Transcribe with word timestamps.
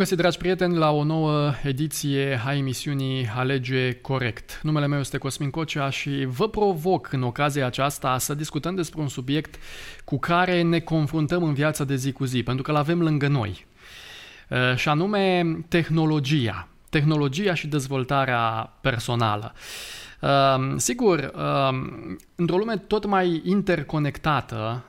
găsit, 0.00 0.16
dragi 0.16 0.38
prieteni, 0.38 0.76
la 0.76 0.90
o 0.90 1.04
nouă 1.04 1.52
ediție 1.62 2.40
a 2.44 2.54
emisiunii 2.54 3.30
Alege 3.36 3.92
Corect. 3.92 4.60
Numele 4.62 4.86
meu 4.86 4.98
este 4.98 5.18
Cosmin 5.18 5.50
Cocea 5.50 5.90
și 5.90 6.24
vă 6.28 6.48
provoc 6.48 7.12
în 7.12 7.22
ocazia 7.22 7.66
aceasta 7.66 8.18
să 8.18 8.34
discutăm 8.34 8.74
despre 8.74 9.00
un 9.00 9.08
subiect 9.08 9.54
cu 10.04 10.18
care 10.18 10.62
ne 10.62 10.80
confruntăm 10.80 11.42
în 11.42 11.54
viața 11.54 11.84
de 11.84 11.94
zi 11.94 12.12
cu 12.12 12.24
zi, 12.24 12.42
pentru 12.42 12.62
că 12.62 12.70
îl 12.70 12.76
avem 12.76 13.02
lângă 13.02 13.28
noi. 13.28 13.66
Uh, 14.48 14.76
și 14.76 14.88
anume 14.88 15.56
tehnologia. 15.68 16.68
Tehnologia 16.90 17.54
și 17.54 17.66
dezvoltarea 17.66 18.72
personală. 18.80 19.52
Uh, 20.20 20.74
sigur, 20.76 21.32
uh, 21.34 21.78
într-o 22.34 22.56
lume 22.56 22.76
tot 22.76 23.06
mai 23.06 23.42
interconectată, 23.44 24.84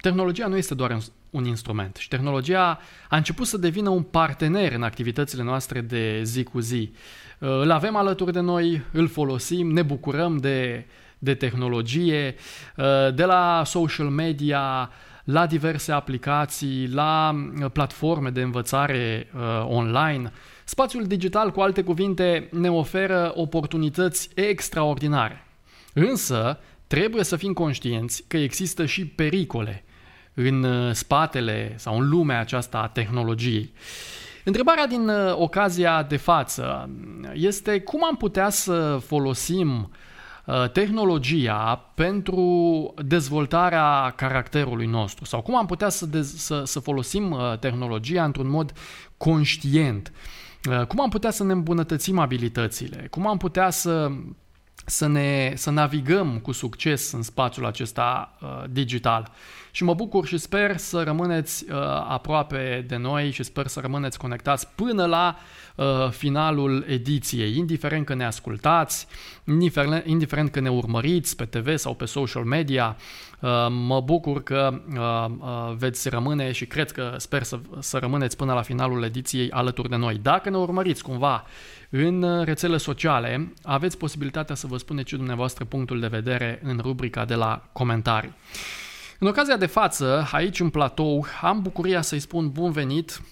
tehnologia 0.00 0.46
nu 0.46 0.56
este 0.56 0.74
doar 0.74 0.98
un 1.30 1.44
instrument. 1.44 1.96
Și 1.96 2.08
tehnologia 2.08 2.78
a 3.08 3.16
început 3.16 3.46
să 3.46 3.56
devină 3.56 3.88
un 3.88 4.02
partener 4.02 4.72
în 4.72 4.82
activitățile 4.82 5.42
noastre 5.42 5.80
de 5.80 6.20
zi 6.22 6.42
cu 6.42 6.60
zi. 6.60 6.92
Uh, 7.38 7.48
îl 7.48 7.70
avem 7.70 7.96
alături 7.96 8.32
de 8.32 8.40
noi, 8.40 8.82
îl 8.92 9.08
folosim, 9.08 9.70
ne 9.70 9.82
bucurăm 9.82 10.36
de, 10.36 10.86
de 11.18 11.34
tehnologie, 11.34 12.34
uh, 12.76 13.14
de 13.14 13.24
la 13.24 13.62
social 13.64 14.08
media, 14.08 14.90
la 15.24 15.46
diverse 15.46 15.92
aplicații, 15.92 16.88
la 16.92 17.34
uh, 17.60 17.70
platforme 17.72 18.30
de 18.30 18.42
învățare 18.42 19.28
online. 19.64 20.32
Spațiul 20.64 21.06
digital, 21.06 21.50
cu 21.50 21.60
alte 21.60 21.82
cuvinte, 21.82 22.48
ne 22.52 22.70
oferă 22.70 23.32
oportunități 23.34 24.28
extraordinare. 24.34 25.44
Însă, 25.92 26.58
trebuie 26.86 27.24
să 27.24 27.36
fim 27.36 27.52
conștienți 27.52 28.24
că 28.28 28.36
există 28.36 28.86
și 28.86 29.06
pericole 29.06 29.84
în 30.38 30.62
uh, 30.62 30.92
spatele 30.92 31.74
sau 31.76 31.98
în 31.98 32.08
lumea 32.08 32.40
aceasta 32.40 32.78
a 32.78 32.88
tehnologiei. 32.88 33.72
Întrebarea 34.44 34.86
din 34.86 35.08
uh, 35.08 35.34
ocazia 35.34 36.02
de 36.02 36.16
față 36.16 36.90
este 37.32 37.80
cum 37.80 38.04
am 38.04 38.16
putea 38.16 38.48
să 38.48 39.00
folosim 39.06 39.90
uh, 40.44 40.70
tehnologia 40.70 41.90
pentru 41.94 42.94
dezvoltarea 43.04 44.12
caracterului 44.16 44.86
nostru 44.86 45.24
sau 45.24 45.42
cum 45.42 45.56
am 45.56 45.66
putea 45.66 45.88
să, 45.88 46.06
dez- 46.06 46.36
să, 46.36 46.62
să 46.64 46.80
folosim 46.80 47.36
tehnologia 47.60 48.24
într-un 48.24 48.48
mod 48.48 48.72
conștient. 49.16 50.12
Cum 50.88 51.00
am 51.00 51.08
putea 51.08 51.30
să 51.30 51.44
ne 51.44 51.52
îmbunătățim 51.52 52.18
abilitățile? 52.18 53.06
Cum 53.10 53.26
am 53.26 53.36
putea 53.36 53.70
să 53.70 54.10
să 54.84 55.06
ne 55.06 55.52
să 55.56 55.70
navigăm 55.70 56.38
cu 56.38 56.52
succes 56.52 57.12
în 57.12 57.22
spațiul 57.22 57.66
acesta 57.66 58.36
uh, 58.40 58.64
digital. 58.70 59.30
Și 59.70 59.84
mă 59.84 59.94
bucur 59.94 60.26
și 60.26 60.38
sper 60.38 60.76
să 60.76 61.02
rămâneți 61.02 61.64
uh, 61.70 61.76
aproape 62.08 62.84
de 62.88 62.96
noi 62.96 63.30
și 63.30 63.42
sper 63.42 63.66
să 63.66 63.80
rămâneți 63.80 64.18
conectați 64.18 64.68
până 64.74 65.06
la 65.06 65.36
uh, 65.74 66.10
finalul 66.10 66.84
ediției, 66.88 67.56
indiferent 67.56 68.06
că 68.06 68.14
ne 68.14 68.24
ascultați, 68.24 69.06
indiferent, 69.44 70.06
indiferent 70.06 70.50
că 70.50 70.60
ne 70.60 70.70
urmăriți 70.70 71.36
pe 71.36 71.44
TV 71.44 71.76
sau 71.76 71.94
pe 71.94 72.04
social 72.04 72.44
media. 72.44 72.96
Uh, 73.40 73.66
mă 73.70 74.00
bucur 74.00 74.42
că 74.42 74.80
uh, 74.94 75.34
uh, 75.38 75.74
veți 75.76 76.08
rămâne 76.08 76.52
și 76.52 76.66
cred 76.66 76.90
că 76.90 77.14
sper 77.16 77.42
să, 77.42 77.58
să 77.78 77.98
rămâneți 77.98 78.36
până 78.36 78.52
la 78.52 78.62
finalul 78.62 79.02
ediției 79.02 79.50
alături 79.50 79.88
de 79.88 79.96
noi. 79.96 80.18
Dacă 80.22 80.50
ne 80.50 80.56
urmăriți 80.56 81.02
cumva 81.02 81.44
în 81.90 82.44
rețele 82.44 82.76
sociale, 82.76 83.52
aveți 83.62 83.98
posibilitatea 83.98 84.54
să 84.54 84.66
vă 84.66 84.76
spuneți 84.76 85.08
și 85.08 85.16
dumneavoastră 85.16 85.64
punctul 85.64 86.00
de 86.00 86.06
vedere 86.06 86.60
în 86.62 86.78
rubrica 86.82 87.24
de 87.24 87.34
la 87.34 87.68
comentarii. 87.72 88.34
În 89.18 89.26
ocazia 89.28 89.56
de 89.56 89.66
față, 89.66 90.28
aici 90.32 90.60
în 90.60 90.70
platou, 90.70 91.26
am 91.40 91.62
bucuria 91.62 92.02
să-i 92.02 92.18
spun 92.18 92.50
bun 92.50 92.70
venit 92.70 93.22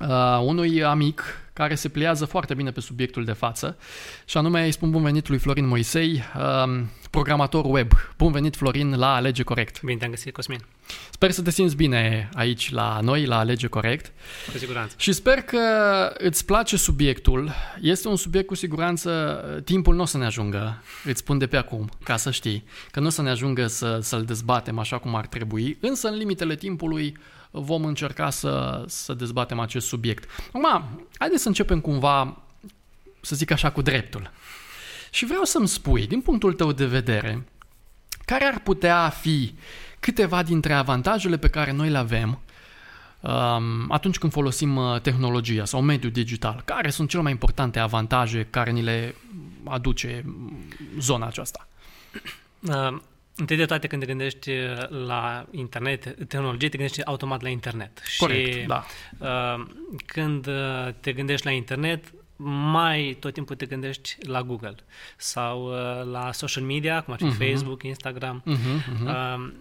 uh, 0.00 0.40
unui 0.42 0.84
amic 0.84 1.22
care 1.52 1.74
se 1.74 1.88
pliază 1.88 2.24
foarte 2.24 2.54
bine 2.54 2.70
pe 2.70 2.80
subiectul 2.80 3.24
de 3.24 3.32
față 3.32 3.76
și 4.24 4.36
anume 4.36 4.64
îi 4.64 4.72
spun 4.72 4.90
bun 4.90 5.02
venit 5.02 5.28
lui 5.28 5.38
Florin 5.38 5.66
Moisei, 5.66 6.22
uh, 6.36 6.82
programator 7.14 7.64
web. 7.64 7.92
Bun 8.16 8.32
venit, 8.32 8.56
Florin, 8.56 8.96
la 8.96 9.14
Alege 9.14 9.42
Corect. 9.42 9.82
Bine 9.82 9.98
te-am 9.98 10.10
găsit, 10.10 10.32
Cosmin. 10.32 10.58
Sper 11.10 11.30
să 11.30 11.42
te 11.42 11.50
simți 11.50 11.76
bine 11.76 12.28
aici 12.34 12.70
la 12.70 12.98
noi, 13.02 13.26
la 13.26 13.38
Alege 13.38 13.66
Corect. 13.66 14.12
Cu 14.52 14.58
siguranță. 14.58 14.94
Și 14.98 15.12
sper 15.12 15.40
că 15.40 15.58
îți 16.18 16.44
place 16.44 16.76
subiectul. 16.76 17.50
Este 17.80 18.08
un 18.08 18.16
subiect 18.16 18.46
cu 18.46 18.54
siguranță, 18.54 19.62
timpul 19.64 19.94
nu 19.94 20.02
o 20.02 20.04
să 20.04 20.18
ne 20.18 20.24
ajungă, 20.24 20.82
îți 21.04 21.18
spun 21.18 21.38
de 21.38 21.46
pe 21.46 21.56
acum, 21.56 21.88
ca 22.02 22.16
să 22.16 22.30
știi, 22.30 22.64
că 22.90 23.00
nu 23.00 23.06
o 23.06 23.10
să 23.10 23.22
ne 23.22 23.30
ajungă 23.30 23.66
să, 23.66 23.98
să-l 24.02 24.24
dezbatem 24.24 24.78
așa 24.78 24.98
cum 24.98 25.14
ar 25.14 25.26
trebui, 25.26 25.76
însă 25.80 26.08
în 26.08 26.16
limitele 26.16 26.54
timpului 26.54 27.16
vom 27.50 27.84
încerca 27.84 28.30
să, 28.30 28.84
să 28.86 29.14
dezbatem 29.14 29.58
acest 29.58 29.86
subiect. 29.86 30.30
Acum, 30.48 30.84
haideți 31.18 31.42
să 31.42 31.48
începem 31.48 31.80
cumva, 31.80 32.42
să 33.20 33.36
zic 33.36 33.50
așa, 33.50 33.70
cu 33.70 33.82
dreptul. 33.82 34.30
Și 35.14 35.24
vreau 35.24 35.44
să-mi 35.44 35.68
spui, 35.68 36.06
din 36.06 36.20
punctul 36.20 36.52
tău 36.52 36.72
de 36.72 36.86
vedere, 36.86 37.44
care 38.24 38.44
ar 38.44 38.60
putea 38.60 39.08
fi 39.08 39.54
câteva 40.00 40.42
dintre 40.42 40.72
avantajele 40.72 41.38
pe 41.38 41.48
care 41.48 41.72
noi 41.72 41.90
le 41.90 41.98
avem 41.98 42.40
um, 43.20 43.90
atunci 43.90 44.18
când 44.18 44.32
folosim 44.32 44.76
uh, 44.76 45.00
tehnologia 45.00 45.64
sau 45.64 45.82
mediul 45.82 46.12
digital? 46.12 46.62
Care 46.64 46.90
sunt 46.90 47.08
cele 47.08 47.22
mai 47.22 47.30
importante 47.30 47.78
avantaje 47.78 48.46
care 48.50 48.70
ni 48.70 48.82
le 48.82 49.14
aduce 49.64 50.24
zona 50.98 51.26
aceasta? 51.26 51.68
Uh, 52.60 52.96
întâi 53.36 53.56
de 53.56 53.64
toate, 53.64 53.86
când 53.86 54.00
te 54.00 54.08
gândești 54.08 54.50
uh, 54.50 54.88
la 55.06 55.46
internet, 55.50 56.28
tehnologie, 56.28 56.68
te 56.68 56.76
gândești 56.76 57.04
automat 57.04 57.42
la 57.42 57.48
internet. 57.48 58.02
Corect, 58.18 58.52
și 58.52 58.66
da. 58.66 58.84
uh, 59.18 59.66
când 60.06 60.46
uh, 60.46 60.88
te 61.00 61.12
gândești 61.12 61.46
la 61.46 61.52
internet, 61.52 62.04
mai 62.36 63.16
tot 63.20 63.32
timpul 63.32 63.56
te 63.56 63.66
gândești 63.66 64.16
la 64.26 64.42
Google 64.42 64.74
sau 65.16 65.66
uh, 65.66 66.04
la 66.10 66.32
social 66.32 66.64
media, 66.64 67.02
cum 67.02 67.12
ar 67.12 67.18
fi 67.18 67.30
uh-huh. 67.30 67.48
Facebook, 67.48 67.82
Instagram. 67.82 68.42
Uh-huh, 68.46 68.82
uh-huh. 68.94 69.36
Uh, 69.36 69.52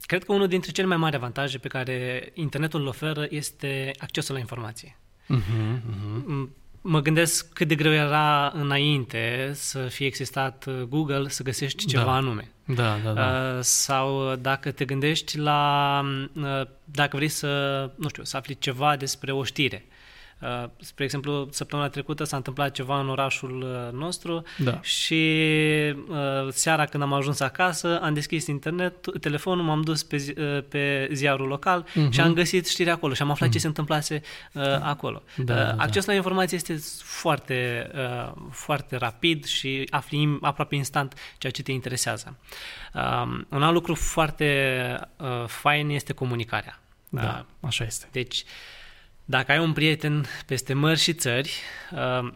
cred 0.00 0.24
că 0.24 0.32
unul 0.32 0.48
dintre 0.48 0.70
cele 0.70 0.86
mai 0.86 0.96
mari 0.96 1.16
avantaje 1.16 1.58
pe 1.58 1.68
care 1.68 2.30
internetul 2.34 2.80
îl 2.80 2.86
oferă 2.86 3.26
este 3.28 3.90
accesul 3.98 4.34
la 4.34 4.40
informație. 4.40 4.96
Uh-huh, 5.28 5.78
uh-huh. 5.78 6.48
Mă 6.82 7.00
gândesc 7.00 7.52
cât 7.52 7.68
de 7.68 7.74
greu 7.74 7.92
era 7.92 8.52
înainte 8.54 9.50
să 9.54 9.78
fie 9.78 10.06
existat 10.06 10.64
uh, 10.68 10.82
Google 10.82 11.28
să 11.28 11.42
găsești 11.42 11.86
ceva 11.86 12.04
da. 12.04 12.14
anume. 12.14 12.50
Da, 12.64 12.98
da, 13.04 13.12
da. 13.12 13.54
Uh, 13.56 13.58
sau 13.60 14.34
dacă 14.34 14.70
te 14.70 14.84
gândești 14.84 15.38
la, 15.38 16.00
uh, 16.34 16.62
dacă 16.84 17.16
vrei 17.16 17.28
să, 17.28 17.90
nu 17.96 18.08
știu, 18.08 18.24
să 18.24 18.36
afli 18.36 18.58
ceva 18.58 18.96
despre 18.96 19.32
o 19.32 19.44
știre. 19.44 19.84
Uh, 19.86 19.90
Uh, 19.90 19.99
spre 20.78 21.04
exemplu, 21.04 21.48
săptămâna 21.50 21.88
trecută 21.88 22.24
s-a 22.24 22.36
întâmplat 22.36 22.72
ceva 22.72 23.00
în 23.00 23.08
orașul 23.08 23.62
uh, 23.62 23.98
nostru 23.98 24.42
da. 24.58 24.80
și 24.82 25.34
uh, 26.08 26.48
seara 26.50 26.84
când 26.84 27.02
am 27.02 27.12
ajuns 27.12 27.40
acasă 27.40 28.00
am 28.02 28.14
deschis 28.14 28.46
internet, 28.46 29.20
telefonul, 29.20 29.64
m-am 29.64 29.82
dus 29.82 30.02
pe, 30.02 30.16
zi, 30.16 30.34
uh, 30.38 30.64
pe 30.68 31.08
ziarul 31.12 31.46
local 31.46 31.86
uh-huh. 31.86 32.10
și 32.10 32.20
am 32.20 32.32
găsit 32.32 32.68
știrea 32.68 32.92
acolo 32.92 33.14
și 33.14 33.22
am 33.22 33.30
aflat 33.30 33.48
uh-huh. 33.48 33.52
ce 33.52 33.58
se 33.58 33.66
întâmplase 33.66 34.22
uh, 34.52 34.62
acolo. 34.80 35.22
Da, 35.36 35.54
uh, 35.54 35.58
da, 35.60 35.74
accesul 35.82 36.06
da. 36.06 36.10
la 36.10 36.14
informație 36.14 36.56
este 36.56 36.82
foarte, 37.02 37.90
uh, 37.94 38.32
foarte 38.50 38.96
rapid 38.96 39.44
și 39.44 39.86
afli 39.90 40.38
aproape 40.40 40.74
instant 40.74 41.14
ceea 41.38 41.52
ce 41.52 41.62
te 41.62 41.72
interesează. 41.72 42.36
Uh, 42.94 43.00
un 43.48 43.62
alt 43.62 43.74
lucru 43.74 43.94
foarte 43.94 45.00
uh, 45.16 45.44
fain 45.46 45.88
este 45.88 46.12
comunicarea. 46.12 46.80
Da, 47.08 47.46
uh, 47.60 47.68
așa 47.68 47.84
este. 47.84 48.08
Deci, 48.12 48.38
uh, 48.38 48.48
dacă 49.30 49.52
ai 49.52 49.58
un 49.58 49.72
prieten 49.72 50.24
peste 50.46 50.72
mări 50.72 50.98
și 50.98 51.12
țări, 51.12 51.52
uh, 51.92 52.32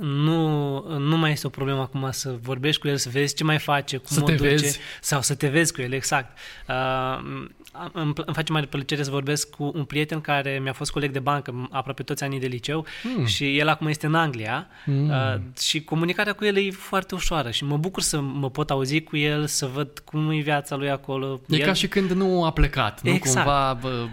nu, 0.00 0.78
nu 0.98 1.16
mai 1.16 1.30
este 1.30 1.46
o 1.46 1.50
problemă 1.50 1.80
acum 1.80 2.08
să 2.10 2.36
vorbești 2.40 2.80
cu 2.80 2.88
el, 2.88 2.96
să 2.96 3.08
vezi 3.08 3.34
ce 3.34 3.44
mai 3.44 3.58
face, 3.58 3.96
cum 3.96 4.16
să 4.16 4.22
o 4.22 4.26
te 4.26 4.34
duce, 4.34 4.48
vezi. 4.48 4.78
sau 5.00 5.22
să 5.22 5.34
te 5.34 5.48
vezi 5.48 5.72
cu 5.72 5.80
el, 5.80 5.92
exact. 5.92 6.38
Uh, 6.68 7.18
îmi, 7.92 8.12
îmi 8.14 8.34
face 8.34 8.52
mare 8.52 8.66
plăcere 8.66 9.02
să 9.02 9.10
vorbesc 9.10 9.50
cu 9.50 9.72
un 9.74 9.84
prieten 9.84 10.20
care 10.20 10.58
mi-a 10.62 10.72
fost 10.72 10.90
coleg 10.90 11.10
de 11.10 11.18
bancă 11.18 11.68
aproape 11.70 12.02
toți 12.02 12.24
anii 12.24 12.40
de 12.40 12.46
liceu 12.46 12.86
mm. 13.16 13.26
și 13.26 13.58
el 13.58 13.68
acum 13.68 13.86
este 13.86 14.06
în 14.06 14.14
Anglia 14.14 14.66
mm. 14.84 15.08
uh, 15.08 15.34
și 15.58 15.84
comunicarea 15.84 16.32
cu 16.32 16.44
el 16.44 16.56
e 16.56 16.70
foarte 16.70 17.14
ușoară 17.14 17.50
și 17.50 17.64
mă 17.64 17.76
bucur 17.76 18.02
să 18.02 18.20
mă 18.20 18.50
pot 18.50 18.70
auzi 18.70 19.00
cu 19.00 19.16
el, 19.16 19.46
să 19.46 19.66
văd 19.66 19.98
cum 20.04 20.30
e 20.30 20.40
viața 20.40 20.76
lui 20.76 20.90
acolo. 20.90 21.40
E 21.48 21.56
el... 21.56 21.66
ca 21.66 21.72
și 21.72 21.88
când 21.88 22.10
nu 22.10 22.44
a 22.44 22.52
plecat, 22.52 23.02
nu 23.02 23.10
exact. 23.10 23.36
cumva... 23.36 23.78
Bă... 23.80 24.06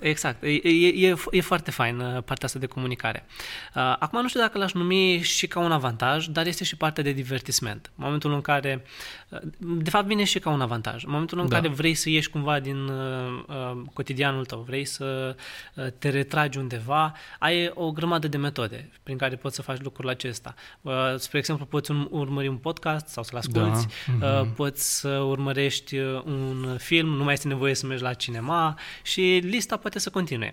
Exact, 0.00 0.42
e, 0.42 0.68
e, 1.06 1.14
e 1.30 1.40
foarte 1.40 1.70
fain 1.70 1.98
uh, 1.98 2.22
partea 2.22 2.46
asta 2.46 2.58
de 2.58 2.66
comunicare. 2.66 3.26
Uh, 3.74 3.96
acum 3.98 4.20
nu 4.20 4.28
știu 4.28 4.40
dacă 4.40 4.58
l-aș 4.58 4.72
numi 4.72 5.17
și 5.20 5.46
ca 5.46 5.60
un 5.60 5.72
avantaj, 5.72 6.26
dar 6.26 6.46
este 6.46 6.64
și 6.64 6.76
partea 6.76 7.02
de 7.02 7.12
divertisment. 7.12 7.90
În 7.96 8.04
momentul 8.04 8.32
în 8.32 8.40
care, 8.40 8.84
uh, 9.28 9.38
de 9.58 9.90
fapt 9.90 10.06
vine 10.06 10.24
și 10.24 10.38
ca 10.38 10.50
un 10.50 10.60
avantaj, 10.60 11.04
în 11.04 11.10
momentul 11.10 11.38
în 11.38 11.48
da. 11.48 11.56
care 11.56 11.68
vrei 11.68 11.94
să 11.94 12.10
ieși 12.10 12.30
cumva 12.30 12.60
din 12.60 12.76
uh, 12.76 13.44
uh, 13.48 13.82
cotidianul 13.92 14.44
tău, 14.44 14.60
vrei 14.60 14.84
să 14.84 15.36
uh, 15.74 15.86
te 15.98 16.08
retragi 16.08 16.58
undeva, 16.58 17.14
ai 17.38 17.70
o 17.74 17.92
grămadă 17.92 18.28
de 18.28 18.36
metode 18.36 18.90
prin 19.02 19.16
care 19.16 19.36
poți 19.36 19.54
să 19.54 19.62
faci 19.62 19.80
lucrul 19.80 20.08
acesta. 20.08 20.54
Uh, 20.80 20.92
spre 21.16 21.38
exemplu, 21.38 21.64
poți 21.66 21.90
urmări 21.90 22.48
un 22.48 22.56
podcast 22.56 23.08
sau 23.08 23.22
să-l 23.22 23.36
asculti, 23.36 23.86
da. 24.20 24.26
uh, 24.26 24.46
uh-huh. 24.46 24.54
poți 24.54 24.98
să 24.98 25.08
urmărești 25.08 25.96
uh, 25.98 26.22
un 26.24 26.76
film, 26.78 27.08
nu 27.08 27.24
mai 27.24 27.32
este 27.32 27.48
nevoie 27.48 27.74
să 27.74 27.86
mergi 27.86 28.02
la 28.02 28.12
cinema 28.12 28.78
și 29.02 29.40
lista 29.42 29.76
poate 29.76 29.98
să 29.98 30.10
continue. 30.10 30.52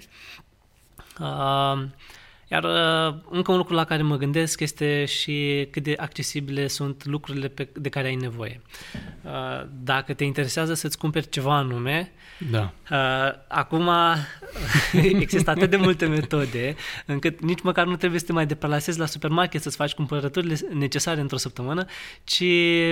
Uh, 1.19 1.83
iar 2.47 2.63
uh, 2.63 3.15
încă 3.29 3.51
un 3.51 3.57
lucru 3.57 3.73
la 3.73 3.83
care 3.83 4.01
mă 4.01 4.17
gândesc 4.17 4.59
este 4.59 5.05
și 5.05 5.67
cât 5.71 5.83
de 5.83 5.93
accesibile 5.97 6.67
sunt 6.67 7.05
lucrurile 7.05 7.47
pe, 7.47 7.67
de 7.73 7.89
care 7.89 8.07
ai 8.07 8.15
nevoie. 8.15 8.61
Uh, 9.25 9.67
dacă 9.83 10.13
te 10.13 10.23
interesează 10.23 10.73
să-ți 10.73 10.97
cumperi 10.97 11.29
ceva 11.29 11.55
anume, 11.55 12.11
da. 12.51 12.71
Uh, 12.91 13.33
acum 13.47 13.89
există 15.19 15.49
atât 15.49 15.69
de 15.69 15.75
multe 15.75 16.05
metode 16.05 16.75
încât 17.05 17.41
nici 17.41 17.61
măcar 17.61 17.85
nu 17.85 17.95
trebuie 17.95 18.19
să 18.19 18.25
te 18.25 18.31
mai 18.31 18.45
deplasezi 18.45 18.99
la 18.99 19.05
supermarket 19.05 19.61
să-ți 19.61 19.75
faci 19.75 19.93
cumpărăturile 19.93 20.55
necesare 20.73 21.21
într-o 21.21 21.37
săptămână, 21.37 21.85
ci 22.23 22.43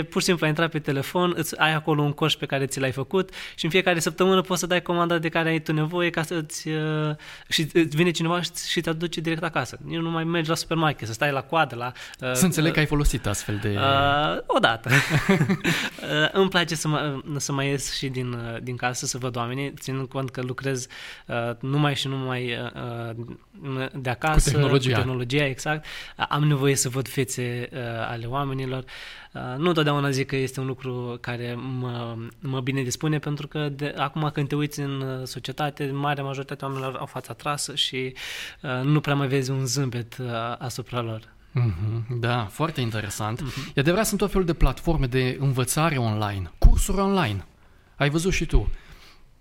pur 0.10 0.22
și 0.22 0.28
simplu 0.28 0.44
ai 0.44 0.50
intrat 0.50 0.72
pe 0.72 0.80
telefon, 0.80 1.34
îți 1.36 1.60
ai 1.60 1.74
acolo 1.74 2.02
un 2.02 2.12
coș 2.12 2.34
pe 2.34 2.46
care 2.46 2.66
ți 2.66 2.80
l-ai 2.80 2.92
făcut 2.92 3.30
și 3.56 3.66
în 3.66 3.72
fiecare 3.72 4.00
săptămână 4.00 4.42
poți 4.42 4.60
să 4.60 4.66
dai 4.66 4.82
comanda 4.82 5.18
de 5.18 5.30
care 5.30 5.50
ai 5.50 5.60
tu 5.60 5.74
nevoie 5.74 6.10
ca 6.10 6.24
să-ți... 6.24 6.68
Uh, 6.68 7.16
și 7.50 7.68
îți 7.74 7.96
vine 7.96 8.12
cineva 8.12 8.42
și 8.68 8.82
te 8.82 8.90
aduce 8.90 9.22
direct 9.22 9.44
acasă. 9.44 9.78
Nici 9.84 10.00
nu 10.00 10.10
mai 10.10 10.24
mergi 10.24 10.50
la 10.50 10.56
supermarket, 10.56 11.08
să 11.08 11.14
stai 11.14 11.32
la 11.32 11.42
coadă, 11.42 11.76
la... 11.76 11.92
Uh, 12.20 12.34
să 12.34 12.46
înțeleg 12.46 12.68
uh, 12.68 12.74
că 12.74 12.80
ai 12.80 12.86
folosit 12.86 13.28
astfel 13.28 13.60
de... 13.62 13.76
Uh, 13.78 14.38
odată. 14.48 14.90
uh, 16.24 16.40
îmi 16.40 16.50
place 16.50 16.76
să, 16.76 16.88
mă, 16.88 17.22
să 17.38 17.52
mai 17.52 17.68
ies 17.68 17.94
și 17.98 18.08
din, 18.08 18.32
uh, 18.32 18.62
din 18.62 18.76
casă, 18.76 19.06
să 19.06 19.18
văd 19.18 19.32
văd 19.34 19.42
oamenii, 19.42 19.74
ținând 19.80 20.08
cont 20.08 20.30
că 20.30 20.42
lucrez 20.42 20.88
uh, 21.28 21.56
numai 21.60 21.96
și 21.96 22.08
numai 22.08 22.52
uh, 22.52 23.10
uh 23.10 23.88
de 23.94 24.10
acasă, 24.10 24.50
cu 24.50 24.56
tehnologia. 24.56 24.90
cu 24.90 24.96
tehnologia, 24.96 25.46
exact, 25.46 25.86
am 26.30 26.44
nevoie 26.44 26.76
să 26.76 26.90
văd 26.90 27.08
fețe 27.08 27.70
uh, 27.72 27.80
ale 28.08 28.26
oamenilor. 28.26 28.84
Uh, 29.34 29.42
nu 29.58 29.72
totdeauna 29.72 30.10
zic 30.10 30.28
că 30.28 30.36
este 30.36 30.60
un 30.60 30.66
lucru 30.66 31.18
care 31.22 31.54
mă, 31.80 32.16
mă 32.40 32.62
bine 32.62 32.82
dispune, 32.82 33.20
pentru 33.20 33.48
că 33.48 33.70
de, 33.70 33.94
acum 33.98 34.30
când 34.34 34.48
te 34.48 34.56
uiți 34.56 34.80
în 34.80 35.02
uh, 35.02 35.26
societate, 35.26 35.86
marea 35.86 36.24
majoritate 36.24 36.66
oamenilor 36.66 36.96
au 36.96 37.06
fața 37.06 37.34
trasă 37.34 37.76
și 37.76 38.16
uh, 38.62 38.84
nu 38.84 39.00
prea 39.00 39.16
mai 39.16 39.28
vezi 39.28 39.52
un 39.52 39.66
zâmbet 39.66 40.18
uh, 40.18 40.28
asupra 40.58 41.02
lor. 41.02 41.34
Mm-hmm, 41.60 42.20
da, 42.20 42.46
foarte 42.46 42.82
interesant. 42.82 43.42
Mm-hmm. 43.42 43.74
E 43.74 43.80
adevărat, 43.80 44.06
sunt 44.06 44.20
tot 44.20 44.32
felul 44.32 44.46
de 44.46 44.54
platforme 44.54 45.06
de 45.06 45.38
învățare 45.40 45.98
online, 45.98 46.52
cursuri 46.58 47.00
online. 47.00 47.46
Ai 47.96 48.10
văzut 48.10 48.34
și 48.34 48.46
tu 48.46 48.70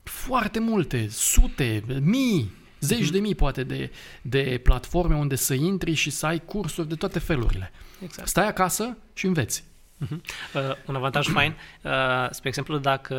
foarte 0.03 0.59
multe, 0.61 1.09
sute, 1.11 1.85
mii, 2.01 2.53
zeci 2.81 3.09
mm-hmm. 3.09 3.13
de 3.13 3.19
mii 3.19 3.35
poate 3.35 3.65
de, 3.65 3.91
de 4.23 4.61
platforme 4.63 5.15
unde 5.15 5.37
să 5.37 5.55
intri 5.55 5.93
și 5.95 6.11
să 6.11 6.27
ai 6.27 6.45
cursuri 6.45 6.89
de 6.89 6.95
toate 6.95 7.19
felurile. 7.19 7.73
Exact. 8.03 8.29
Stai 8.29 8.49
acasă 8.49 8.97
și 9.13 9.27
înveți. 9.27 9.65
Uh-huh. 10.03 10.21
Uh, 10.55 10.77
un 10.87 10.95
avantaj 10.97 11.29
fain, 11.37 11.57
uh, 11.83 11.93
spre 12.31 12.49
exemplu, 12.49 12.79
dacă 12.79 13.15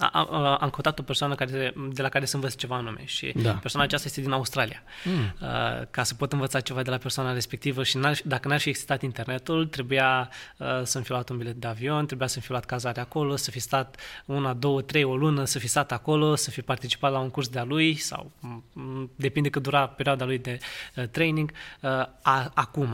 uh, 0.00 0.26
uh, 0.30 0.56
am 0.60 0.70
căutat 0.70 0.98
o 0.98 1.02
persoană 1.02 1.34
care, 1.34 1.74
de 1.92 2.02
la 2.02 2.08
care 2.08 2.24
să 2.24 2.36
învăț 2.36 2.54
ceva 2.54 2.76
anume 2.76 3.02
și 3.04 3.32
da. 3.36 3.52
persoana 3.52 3.86
aceasta 3.86 4.08
este 4.08 4.20
din 4.20 4.32
Australia. 4.32 4.82
Mm. 5.04 5.12
Uh, 5.14 5.86
ca 5.90 6.02
să 6.02 6.14
pot 6.14 6.32
învăța 6.32 6.60
ceva 6.60 6.82
de 6.82 6.90
la 6.90 6.96
persoana 6.96 7.32
respectivă 7.32 7.82
și 7.82 7.96
n-ar, 7.96 8.20
dacă 8.24 8.48
n-ar 8.48 8.60
fi 8.60 8.68
existat 8.68 9.02
internetul, 9.02 9.66
trebuia 9.66 10.28
uh, 10.56 10.66
să-mi 10.82 11.04
fi 11.04 11.10
luat 11.10 11.28
un 11.28 11.36
bilet 11.36 11.54
de 11.54 11.66
avion, 11.66 12.06
trebuia 12.06 12.26
să-mi 12.26 12.44
fi 12.44 12.50
luat 12.50 12.64
cazare 12.64 13.00
acolo, 13.00 13.36
să 13.36 13.50
fi 13.50 13.58
stat 13.60 13.96
una, 14.24 14.52
două, 14.52 14.82
trei, 14.82 15.04
o 15.04 15.16
lună, 15.16 15.44
să 15.44 15.58
fi 15.58 15.66
stat 15.66 15.92
acolo, 15.92 16.34
să 16.34 16.50
fi 16.50 16.62
participat 16.62 17.12
la 17.12 17.18
un 17.18 17.30
curs 17.30 17.48
de-a 17.48 17.64
lui 17.64 17.94
sau 17.94 18.32
m- 18.40 19.08
depinde 19.16 19.48
cât 19.48 19.62
dura 19.62 19.86
perioada 19.86 20.24
lui 20.24 20.38
de 20.38 20.58
uh, 20.96 21.04
training. 21.08 21.50
Uh, 21.80 21.90
a, 22.22 22.50
acum, 22.54 22.92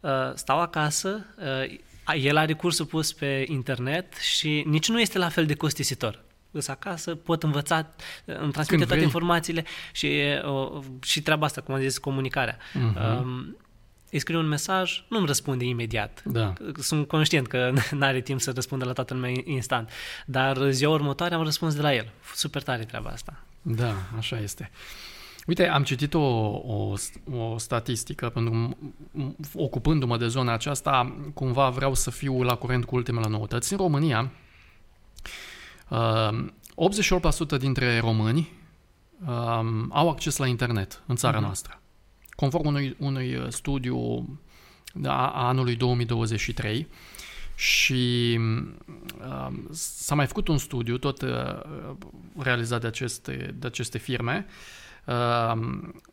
uh, 0.00 0.10
stau 0.34 0.60
acasă, 0.60 1.26
uh, 1.38 1.78
el 2.16 2.36
are 2.36 2.52
cursul 2.52 2.86
pus 2.86 3.12
pe 3.12 3.44
internet 3.48 4.14
și 4.16 4.64
nici 4.66 4.88
nu 4.88 5.00
este 5.00 5.18
la 5.18 5.28
fel 5.28 5.46
de 5.46 5.54
costisitor. 5.54 6.22
Îs 6.50 6.68
acasă, 6.68 7.14
pot 7.14 7.42
învăța, 7.42 7.76
îmi 8.24 8.52
transmite 8.52 8.66
Când 8.66 8.78
toate 8.78 8.94
vrei. 8.94 9.04
informațiile 9.04 9.64
și, 9.92 10.20
o, 10.44 10.80
și 11.02 11.22
treaba 11.22 11.46
asta, 11.46 11.60
cum 11.60 11.74
am 11.74 11.80
zis, 11.80 11.98
comunicarea. 11.98 12.56
Uh-huh. 12.56 13.20
Um, 13.20 13.56
îi 14.10 14.18
scriu 14.18 14.38
un 14.38 14.48
mesaj, 14.48 15.04
nu 15.08 15.18
îmi 15.18 15.26
răspunde 15.26 15.64
imediat. 15.64 16.22
Da. 16.24 16.52
Sunt 16.78 17.08
conștient 17.08 17.46
că 17.46 17.72
nu 17.90 18.04
are 18.04 18.20
timp 18.20 18.40
să 18.40 18.50
răspundă 18.54 18.84
la 18.84 18.92
toată 18.92 19.14
lumea 19.14 19.32
instant. 19.44 19.90
Dar 20.26 20.70
ziua 20.70 20.92
următoare 20.92 21.34
am 21.34 21.42
răspuns 21.42 21.74
de 21.74 21.82
la 21.82 21.94
el. 21.94 22.10
Super 22.34 22.62
tare 22.62 22.84
treaba 22.84 23.10
asta. 23.10 23.44
Da, 23.62 23.94
așa 24.16 24.38
este. 24.38 24.70
Uite, 25.46 25.68
am 25.68 25.82
citit 25.82 26.14
o, 26.14 26.20
o, 26.20 26.94
o 27.32 27.58
statistică, 27.58 28.28
pentru 28.28 28.76
ocupându-mă 29.54 30.16
de 30.16 30.28
zona 30.28 30.52
aceasta, 30.52 31.16
cumva 31.34 31.68
vreau 31.68 31.94
să 31.94 32.10
fiu 32.10 32.42
la 32.42 32.54
curent 32.54 32.84
cu 32.84 32.94
ultimele 32.94 33.28
noutăți. 33.28 33.72
În 33.72 33.78
România, 33.78 34.32
uh, 35.88 36.46
88% 37.56 37.58
dintre 37.58 37.98
români 37.98 38.48
uh, 39.26 39.86
au 39.88 40.08
acces 40.08 40.36
la 40.36 40.46
internet 40.46 41.02
în 41.06 41.16
țara 41.16 41.38
uh-huh. 41.38 41.42
noastră. 41.42 41.80
Conform 42.30 42.66
unui, 42.66 42.96
unui 42.98 43.46
studiu 43.48 44.28
a, 45.04 45.30
a 45.30 45.46
anului 45.46 45.76
2023, 45.76 46.88
și 47.54 48.38
uh, 49.18 49.48
s-a 49.72 50.14
mai 50.14 50.26
făcut 50.26 50.48
un 50.48 50.58
studiu, 50.58 50.98
tot 50.98 51.22
uh, 51.22 51.28
realizat 52.38 52.80
de 52.80 52.86
aceste, 52.86 53.54
de 53.58 53.66
aceste 53.66 53.98
firme, 53.98 54.46
uh, 54.48 54.79
Uh, 55.04 55.52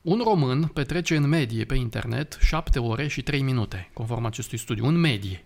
un 0.02 0.22
român 0.24 0.64
petrece 0.64 1.16
în 1.16 1.28
medie 1.28 1.66
pe 1.66 1.76
internet 1.76 2.38
7 2.42 2.80
ore 2.80 3.08
și 3.08 3.22
3 3.22 3.42
minute, 3.42 3.90
conform 3.94 4.26
acestui 4.26 4.58
studiu, 4.58 4.86
în 4.86 4.96
medie. 4.96 5.46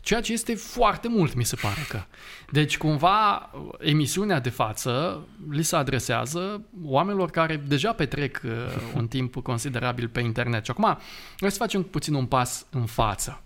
Ceea 0.00 0.20
ce 0.20 0.32
este 0.32 0.54
foarte 0.54 1.08
mult, 1.08 1.34
mi 1.34 1.44
se 1.44 1.56
pare 1.56 1.86
că. 1.88 2.02
Deci, 2.50 2.76
cumva, 2.76 3.50
emisiunea 3.78 4.40
de 4.40 4.48
față 4.48 5.24
li 5.50 5.62
se 5.62 5.76
adresează 5.76 6.62
oamenilor 6.84 7.30
care 7.30 7.56
deja 7.56 7.92
petrec 7.92 8.40
uh, 8.44 8.50
un 8.94 9.08
timp 9.08 9.34
considerabil 9.42 10.08
pe 10.08 10.20
internet. 10.20 10.64
Și 10.64 10.70
acum, 10.70 10.98
noi 11.38 11.50
să 11.50 11.56
facem 11.56 11.82
puțin 11.82 12.14
un 12.14 12.26
pas 12.26 12.66
în 12.70 12.86
față. 12.86 13.42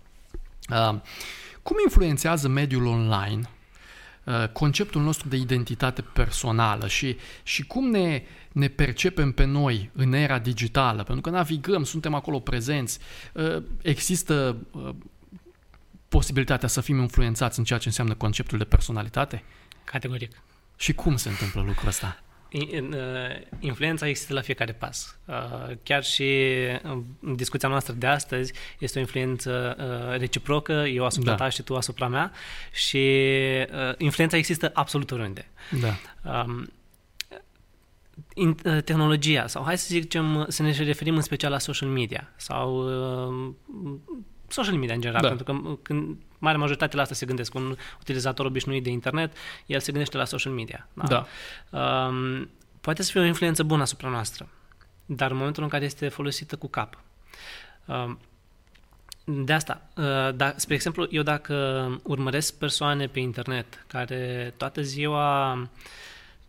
Uh, 0.69 0.99
cum 1.61 1.75
influențează 1.83 2.47
mediul 2.47 2.85
online 2.85 3.41
uh, 3.41 3.52
conceptul 4.51 5.01
nostru 5.01 5.27
de 5.27 5.35
identitate 5.35 6.01
personală 6.01 6.87
și, 6.87 7.17
și 7.43 7.65
cum 7.65 7.89
ne 7.89 8.23
ne 8.53 8.67
percepem 8.67 9.31
pe 9.31 9.43
noi 9.43 9.89
în 9.93 10.13
era 10.13 10.39
digitală, 10.39 11.03
pentru 11.03 11.21
că 11.21 11.29
navigăm, 11.29 11.83
suntem 11.83 12.13
acolo 12.13 12.39
prezenți, 12.39 12.99
uh, 13.33 13.63
există 13.81 14.57
uh, 14.71 14.89
posibilitatea 16.07 16.67
să 16.67 16.81
fim 16.81 16.99
influențați 16.99 17.59
în 17.59 17.65
ceea 17.65 17.79
ce 17.79 17.87
înseamnă 17.87 18.13
conceptul 18.13 18.57
de 18.57 18.63
personalitate? 18.63 19.43
Categoric. 19.83 20.41
Și 20.75 20.93
cum 20.93 21.15
se 21.15 21.29
întâmplă 21.29 21.61
lucrul 21.61 21.87
ăsta? 21.87 22.23
Uh, 22.53 22.59
influența 23.59 24.07
există 24.07 24.33
la 24.33 24.41
fiecare 24.41 24.71
pas. 24.71 25.17
Chiar 25.83 26.03
și 26.03 26.49
în 27.21 27.35
discuția 27.35 27.69
noastră 27.69 27.93
de 27.93 28.07
astăzi 28.07 28.53
este 28.79 28.97
o 28.97 29.01
influență 29.01 29.75
reciprocă, 30.17 30.73
eu 30.73 31.05
asupra 31.05 31.31
da. 31.31 31.37
ta 31.37 31.49
și 31.49 31.61
tu 31.61 31.75
asupra 31.75 32.07
mea 32.07 32.31
și 32.71 33.09
influența 33.97 34.37
există 34.37 34.71
absolut 34.73 35.11
oriunde. 35.11 35.47
Da. 35.69 35.97
Um, 36.43 36.67
Uh, 38.35 38.83
tehnologia 38.83 39.47
sau 39.47 39.63
hai 39.63 39.77
să 39.77 39.85
zicem 39.89 40.35
uh, 40.35 40.45
să 40.47 40.61
ne 40.61 40.71
referim 40.71 41.15
în 41.15 41.21
special 41.21 41.51
la 41.51 41.59
social 41.59 41.89
media 41.89 42.31
sau 42.35 42.75
uh, 42.75 43.53
social 44.53 44.75
media 44.75 44.95
în 44.95 45.01
general, 45.01 45.21
da. 45.21 45.27
pentru 45.27 45.45
că 45.45 45.77
când 45.81 46.17
mare 46.37 46.57
majoritate 46.57 46.95
la 46.95 47.01
asta 47.01 47.13
se 47.13 47.25
gândesc. 47.25 47.53
Un 47.53 47.75
utilizator 47.99 48.45
obișnuit 48.45 48.83
de 48.83 48.89
internet, 48.89 49.33
el 49.65 49.79
se 49.79 49.91
gândește 49.91 50.17
la 50.17 50.25
social 50.25 50.53
media. 50.53 50.87
Da. 50.93 51.25
da. 51.69 51.79
Um, 51.79 52.49
poate 52.81 53.03
să 53.03 53.11
fie 53.11 53.21
o 53.21 53.23
influență 53.23 53.63
bună 53.63 53.81
asupra 53.81 54.09
noastră, 54.09 54.47
dar 55.05 55.31
în 55.31 55.37
momentul 55.37 55.63
în 55.63 55.69
care 55.69 55.85
este 55.85 56.07
folosită 56.07 56.55
cu 56.55 56.67
cap. 56.67 56.99
Um, 57.85 58.19
de 59.25 59.53
asta, 59.53 59.81
uh, 59.95 60.35
da, 60.35 60.53
spre 60.55 60.73
exemplu, 60.73 61.07
eu 61.09 61.23
dacă 61.23 61.87
urmăresc 62.03 62.57
persoane 62.57 63.07
pe 63.07 63.19
internet 63.19 63.85
care 63.87 64.53
toată 64.57 64.81
ziua 64.81 65.53
uh, 65.53 65.67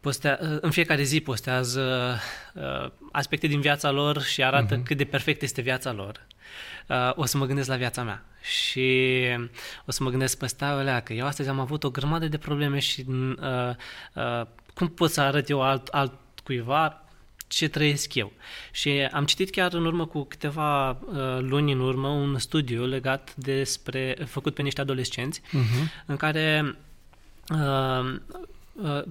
postea, 0.04 0.38
în 0.60 0.70
fiecare 0.70 1.02
zi 1.02 1.20
postează 1.20 2.16
uh, 2.54 2.90
aspecte 3.12 3.46
din 3.46 3.60
viața 3.60 3.90
lor 3.90 4.22
și 4.22 4.44
arată 4.44 4.80
uh-huh. 4.80 4.84
cât 4.84 4.96
de 4.96 5.04
perfect 5.04 5.42
este 5.42 5.60
viața 5.60 5.92
lor. 5.92 6.26
Uh, 6.88 7.10
o 7.14 7.24
să 7.24 7.36
mă 7.38 7.46
gândesc 7.46 7.68
la 7.68 7.76
viața 7.76 8.02
mea 8.02 8.24
și 8.42 9.20
o 9.86 9.90
să 9.90 10.02
mă 10.02 10.10
gândesc 10.10 10.38
pe 10.38 10.64
alea 10.64 11.00
că 11.00 11.12
eu 11.12 11.26
astăzi 11.26 11.48
am 11.48 11.60
avut 11.60 11.84
o 11.84 11.90
grămadă 11.90 12.28
de 12.28 12.38
probleme 12.38 12.78
și 12.78 13.04
uh, 13.08 13.74
uh, 14.14 14.46
cum 14.74 14.88
pot 14.88 15.10
să 15.10 15.20
arăt 15.20 15.48
eu 15.48 15.62
alt, 15.62 15.86
alt 15.86 16.12
cuiva 16.44 17.02
ce 17.46 17.68
trăiesc 17.68 18.14
eu. 18.14 18.32
Și 18.72 18.90
am 19.12 19.24
citit 19.24 19.50
chiar 19.50 19.72
în 19.72 19.84
urmă 19.84 20.06
cu 20.06 20.24
câteva 20.24 20.90
uh, 20.90 21.38
luni 21.38 21.72
în 21.72 21.80
urmă 21.80 22.08
un 22.08 22.38
studiu 22.38 22.86
legat 22.86 23.34
despre, 23.34 24.16
făcut 24.26 24.54
pe 24.54 24.62
niște 24.62 24.80
adolescenți, 24.80 25.40
uh-huh. 25.40 26.04
în 26.06 26.16
care 26.16 26.62
uh, 26.64 26.74
Uh, 27.50 28.20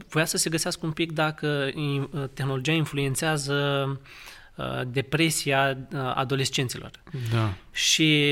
voia 0.10 0.26
să 0.26 0.38
se 0.38 0.50
găsească 0.50 0.86
un 0.86 0.92
pic 0.92 1.12
dacă 1.12 1.72
uh, 1.76 2.24
tehnologia 2.34 2.72
influențează 2.72 3.54
uh, 4.56 4.82
depresia 4.88 5.78
adolescenților. 6.14 6.92
Da. 7.32 7.54
Și 7.72 8.32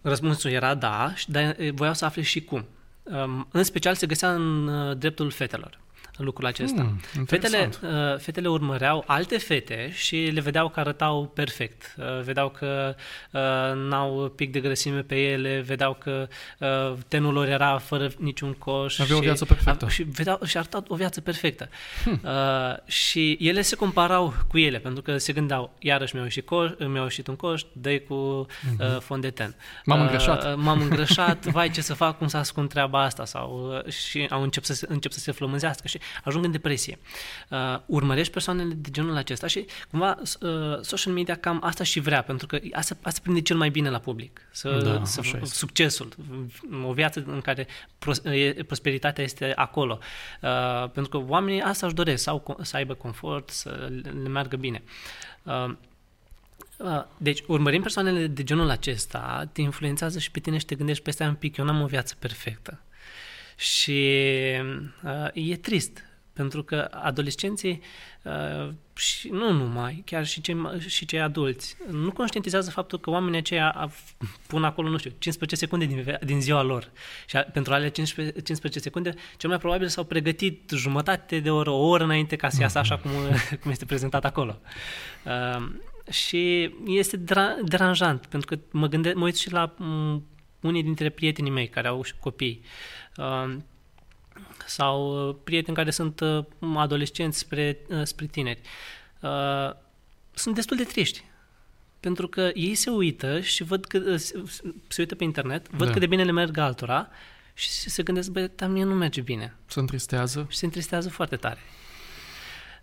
răspunsul 0.00 0.50
era 0.50 0.74
da, 0.74 1.12
dar 1.26 1.56
voiau 1.74 1.94
să 1.94 2.04
afle 2.04 2.22
și 2.22 2.40
cum. 2.40 2.64
Um, 3.02 3.46
în 3.50 3.62
special 3.62 3.94
se 3.94 4.06
găsea 4.06 4.34
în 4.34 4.70
dreptul 4.98 5.30
fetelor. 5.30 5.78
Lucrul 6.16 6.46
acesta. 6.46 6.82
Mm, 6.82 7.24
fetele, 7.24 7.70
uh, 7.82 8.18
fetele 8.18 8.48
urmăreau 8.48 9.04
alte 9.06 9.38
fete 9.38 9.90
și 9.92 10.16
le 10.16 10.40
vedeau 10.40 10.68
că 10.68 10.80
arătau 10.80 11.26
perfect. 11.34 11.94
Uh, 11.98 12.22
vedeau 12.22 12.48
că 12.48 12.94
uh, 13.30 13.40
n-au 13.88 14.32
pic 14.36 14.52
de 14.52 14.60
grăsime 14.60 15.00
pe 15.00 15.16
ele, 15.16 15.60
vedeau 15.60 15.94
că 15.94 16.28
uh, 16.58 16.92
tenul 17.08 17.32
lor 17.32 17.48
era 17.48 17.78
fără 17.78 18.10
niciun 18.18 18.52
coș. 18.52 18.98
Aveau 18.98 19.18
și, 19.18 19.24
o 19.24 19.26
viață 19.26 19.44
perfectă. 19.44 19.84
A, 19.84 19.88
și, 19.88 20.02
vedeau, 20.02 20.40
și 20.44 20.56
arătau 20.56 20.84
o 20.88 20.94
viață 20.94 21.20
perfectă. 21.20 21.68
Hmm. 22.02 22.20
Uh, 22.24 22.86
și 22.86 23.38
ele 23.40 23.62
se 23.62 23.76
comparau 23.76 24.34
cu 24.48 24.58
ele, 24.58 24.78
pentru 24.78 25.02
că 25.02 25.18
se 25.18 25.32
gândeau, 25.32 25.74
iarăși 25.78 26.14
mi-au 26.14 26.24
ieșit, 26.24 26.46
coș, 26.46 26.70
mi-au 26.78 27.02
ieșit 27.02 27.26
un 27.26 27.36
coș, 27.36 27.62
dă 27.72 27.98
cu 27.98 28.14
uh, 28.14 28.46
mhm. 28.78 29.00
fond 29.00 29.22
de 29.22 29.30
ten. 29.30 29.56
M-am 29.84 29.98
uh, 29.98 30.04
îngreșat. 30.04 30.56
M-am 30.56 30.80
îngreșat, 30.80 31.46
vai 31.54 31.70
ce 31.70 31.80
să 31.80 31.94
fac, 31.94 32.18
cum 32.18 32.26
să 32.26 32.36
ascund 32.36 32.68
treaba 32.68 33.02
asta. 33.02 33.24
Sau, 33.24 33.80
uh, 33.86 33.92
și 33.92 34.26
au 34.30 34.42
încep 34.42 34.64
să, 34.64 34.86
încep 34.88 35.12
să 35.12 35.18
se 35.18 35.32
flămânzească 35.32 35.88
și 35.88 35.98
ajung 36.24 36.44
în 36.44 36.50
depresie. 36.50 36.98
Uh, 37.48 37.58
urmărești 37.86 38.32
persoanele 38.32 38.74
de 38.74 38.90
genul 38.90 39.16
acesta 39.16 39.46
și 39.46 39.66
cumva 39.90 40.16
uh, 40.18 40.80
social 40.80 41.12
media 41.12 41.34
cam 41.36 41.60
asta 41.64 41.84
și 41.84 42.00
vrea, 42.00 42.22
pentru 42.22 42.46
că 42.46 42.58
asta, 42.72 42.96
asta 43.02 43.20
prinde 43.22 43.40
cel 43.40 43.56
mai 43.56 43.70
bine 43.70 43.90
la 43.90 43.98
public. 43.98 44.40
Să, 44.50 44.80
da, 44.84 45.04
să, 45.04 45.22
succesul, 45.42 46.08
o 46.84 46.92
viață 46.92 47.24
în 47.26 47.40
care 47.40 47.66
pros, 47.98 48.22
prosperitatea 48.66 49.24
este 49.24 49.52
acolo. 49.54 49.98
Uh, 50.42 50.90
pentru 50.90 51.18
că 51.18 51.30
oamenii 51.30 51.60
asta 51.60 51.86
își 51.86 51.94
doresc, 51.94 52.22
sau 52.22 52.58
să 52.62 52.76
aibă 52.76 52.94
confort, 52.94 53.50
să 53.50 53.88
le 54.22 54.28
meargă 54.28 54.56
bine. 54.56 54.82
Uh, 55.42 55.74
uh, 56.78 57.04
deci, 57.16 57.42
urmărim 57.46 57.82
persoanele 57.82 58.26
de 58.26 58.42
genul 58.42 58.70
acesta, 58.70 59.48
te 59.52 59.60
influențează 59.60 60.18
și 60.18 60.30
pe 60.30 60.40
tine 60.40 60.58
și 60.58 60.64
te 60.64 60.74
gândești 60.74 61.02
peste 61.02 61.24
un 61.24 61.34
pic, 61.34 61.56
eu 61.56 61.64
n-am 61.64 61.82
o 61.82 61.86
viață 61.86 62.14
perfectă. 62.18 62.80
Și 63.56 64.18
uh, 65.04 65.50
e 65.50 65.56
trist, 65.56 66.04
pentru 66.34 66.62
că 66.62 66.88
adolescenții 66.90 67.82
uh, 68.22 68.72
și 68.96 69.28
nu 69.28 69.52
numai, 69.52 70.02
chiar 70.06 70.26
și 70.26 70.40
cei, 70.40 70.56
și 70.86 71.06
cei 71.06 71.20
adulți, 71.20 71.76
nu 71.90 72.12
conștientizează 72.12 72.70
faptul 72.70 73.00
că 73.00 73.10
oamenii 73.10 73.38
aceia 73.38 73.90
pun 74.46 74.64
acolo, 74.64 74.88
nu 74.88 74.96
știu, 74.96 75.10
15 75.18 75.56
secunde 75.56 75.84
din, 75.84 76.18
din 76.24 76.40
ziua 76.40 76.62
lor. 76.62 76.90
Și 77.26 77.36
a, 77.36 77.42
pentru 77.42 77.72
alea 77.72 77.90
15, 77.90 78.34
15 78.34 78.80
secunde, 78.80 79.14
cel 79.36 79.48
mai 79.48 79.58
probabil 79.58 79.88
s-au 79.88 80.04
pregătit 80.04 80.70
jumătate 80.74 81.38
de 81.40 81.50
oră, 81.50 81.70
o 81.70 81.88
oră 81.88 82.04
înainte 82.04 82.36
ca 82.36 82.48
să 82.48 82.60
iasă 82.60 82.78
așa 82.78 82.98
cum, 82.98 83.10
cum 83.60 83.70
este 83.70 83.84
prezentat 83.84 84.24
acolo. 84.24 84.60
Uh, 85.24 85.66
și 86.10 86.70
este 86.86 87.16
dra- 87.16 87.64
deranjant, 87.64 88.26
pentru 88.26 88.56
că 88.56 88.62
mă, 88.78 88.86
gândesc, 88.86 89.14
mă 89.14 89.24
uit 89.24 89.36
și 89.36 89.52
la 89.52 89.74
um, 89.78 90.26
unii 90.60 90.82
dintre 90.82 91.08
prietenii 91.08 91.50
mei 91.50 91.68
care 91.68 91.88
au 91.88 92.04
copii. 92.20 92.60
Uh, 92.62 92.68
sau 94.66 95.28
uh, 95.28 95.36
prieteni 95.44 95.76
care 95.76 95.90
sunt 95.90 96.20
uh, 96.20 96.44
adolescenți 96.76 97.38
spre, 97.38 97.78
uh, 97.88 98.02
spre 98.02 98.26
tineri. 98.26 98.60
Sunt 100.34 100.54
destul 100.54 100.76
de 100.76 100.84
triști. 100.84 101.24
Pentru 102.00 102.28
că 102.28 102.50
ei 102.54 102.74
se 102.74 102.90
uită 102.90 103.40
și 103.40 103.62
văd 103.62 103.84
că 103.84 104.16
se 104.88 105.00
uită 105.00 105.14
pe 105.14 105.24
internet, 105.24 105.70
văd 105.70 105.86
da. 105.86 105.92
cât 105.92 106.00
de 106.00 106.06
bine 106.06 106.24
le 106.24 106.32
merg 106.32 106.56
altora 106.56 107.08
și 107.54 107.68
se 107.68 108.02
gândesc, 108.02 108.30
băi, 108.30 108.50
dar 108.56 108.68
mie 108.68 108.84
nu 108.84 108.94
merge 108.94 109.20
bine. 109.20 109.54
Se 109.66 109.80
întristează? 109.80 110.46
Și 110.48 110.56
se 110.56 110.64
întristează 110.64 111.08
foarte 111.08 111.36
tare. 111.36 111.58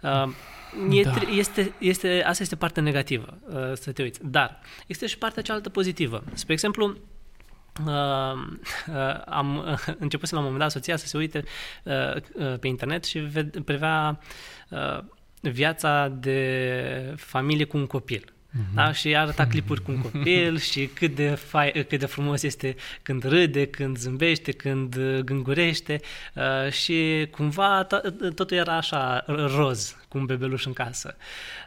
Uh, 0.02 0.98
e, 0.98 1.04
da. 1.04 1.14
este, 1.36 1.74
este, 1.80 2.24
asta 2.26 2.44
este 2.44 2.56
partea 2.56 2.84
negativă, 2.84 3.38
uh, 3.48 3.74
să 3.74 3.92
te 3.92 4.02
uiți. 4.02 4.20
Dar 4.24 4.60
este 4.88 5.08
și 5.08 5.18
partea 5.18 5.42
cealaltă 5.42 5.70
pozitivă. 5.70 6.24
Spre 6.34 6.54
exemplu, 6.54 6.98
Uh, 7.86 7.94
uh, 8.88 9.22
am 9.26 9.58
uh, 9.58 9.94
început 10.00 10.28
să 10.28 10.36
la 10.36 10.42
un 10.42 10.46
moment 10.46 10.64
dat 10.64 10.72
soția 10.72 10.96
să 10.96 11.08
se 11.08 11.18
uite 11.18 11.44
uh, 11.84 12.16
uh, 12.34 12.60
pe 12.60 12.68
internet 12.68 13.04
și 13.04 13.20
ved, 13.20 13.60
prevea 13.60 14.20
uh, 14.70 15.00
viața 15.42 16.08
de 16.08 17.14
familie 17.18 17.66
cu 17.66 17.78
un 17.78 17.88
copil. 17.88 18.34
Uh-huh. 18.52 18.74
Da? 18.74 18.92
Și 18.92 19.16
arăta 19.16 19.48
clipuri 19.48 19.82
cu 19.82 19.92
un 19.92 20.02
copil 20.02 20.58
și 20.58 20.86
cât 20.86 21.16
de, 21.16 21.30
fai, 21.30 21.86
cât 21.88 22.00
de 22.00 22.06
frumos 22.06 22.44
este 22.44 22.76
când 23.02 23.24
râde, 23.24 23.68
când 23.68 23.98
zâmbește, 23.98 24.52
când 24.52 24.98
gângurește 25.24 26.00
uh, 26.34 26.72
și 26.72 27.28
cumva 27.32 27.88
to- 27.88 28.34
totul 28.36 28.58
era 28.58 28.76
așa 28.76 29.24
roz, 29.28 29.96
cu 30.08 30.18
un 30.18 30.26
bebeluș 30.26 30.66
în 30.66 30.74
casă. 30.74 31.16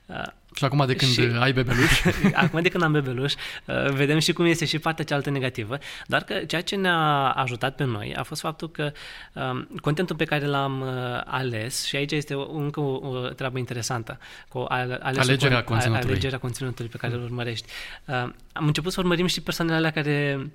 Uh, 0.07 0.23
și 0.55 0.65
acum 0.65 0.87
de 0.87 0.95
când 0.95 1.11
și, 1.11 1.21
ai 1.39 1.53
bebeluș? 1.53 2.01
acum 2.45 2.63
de 2.63 2.69
când 2.69 2.83
am 2.83 2.93
bebeluș, 2.93 3.33
uh, 3.65 3.91
vedem 3.91 4.19
și 4.19 4.33
cum 4.33 4.45
este 4.45 4.65
și 4.65 4.79
partea 4.79 5.05
cealaltă 5.05 5.31
negativă, 5.31 5.79
doar 6.07 6.23
că 6.23 6.35
ceea 6.35 6.63
ce 6.63 6.77
ne-a 6.77 7.31
ajutat 7.31 7.75
pe 7.75 7.85
noi 7.85 8.15
a 8.17 8.23
fost 8.23 8.41
faptul 8.41 8.71
că 8.71 8.93
um, 9.33 9.69
contentul 9.81 10.17
pe 10.17 10.25
care 10.25 10.47
l-am 10.47 10.81
uh, 10.81 11.21
ales, 11.25 11.85
și 11.85 11.97
aici 11.97 12.13
este 12.13 12.35
încă 12.53 12.81
o, 12.81 13.09
o 13.09 13.29
treabă 13.29 13.59
interesantă, 13.59 14.19
cu 14.49 14.59
alegerea, 14.69 15.63
cu, 15.63 15.71
conținutului. 15.71 16.11
alegerea 16.11 16.39
conținutului 16.39 16.91
pe 16.91 16.97
care 16.97 17.15
îl 17.15 17.23
urmărești. 17.23 17.67
Uh, 18.05 18.15
am 18.53 18.67
început 18.67 18.93
să 18.93 19.01
urmărim 19.01 19.27
și 19.27 19.41
persoanele 19.41 19.77
alea 19.77 19.91
care 19.91 20.51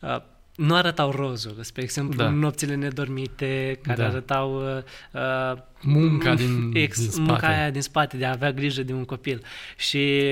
uh, 0.00 0.16
nu 0.58 0.74
arătau 0.74 1.10
rozul. 1.10 1.56
Spre 1.60 1.82
exemplu, 1.82 2.22
da. 2.22 2.28
nopțile 2.28 2.74
nedormite, 2.74 3.78
care 3.82 4.02
da. 4.02 4.08
arătau 4.08 4.62
uh, 4.62 5.62
munca 5.82 6.34
din, 6.34 6.70
ex, 6.84 7.00
din 7.00 7.10
spate. 7.10 7.30
Munca 7.30 7.48
aia 7.48 7.70
din 7.70 7.82
spate, 7.82 8.16
de 8.16 8.24
a 8.24 8.30
avea 8.30 8.52
grijă 8.52 8.82
de 8.82 8.92
un 8.92 9.04
copil. 9.04 9.42
Și 9.76 10.22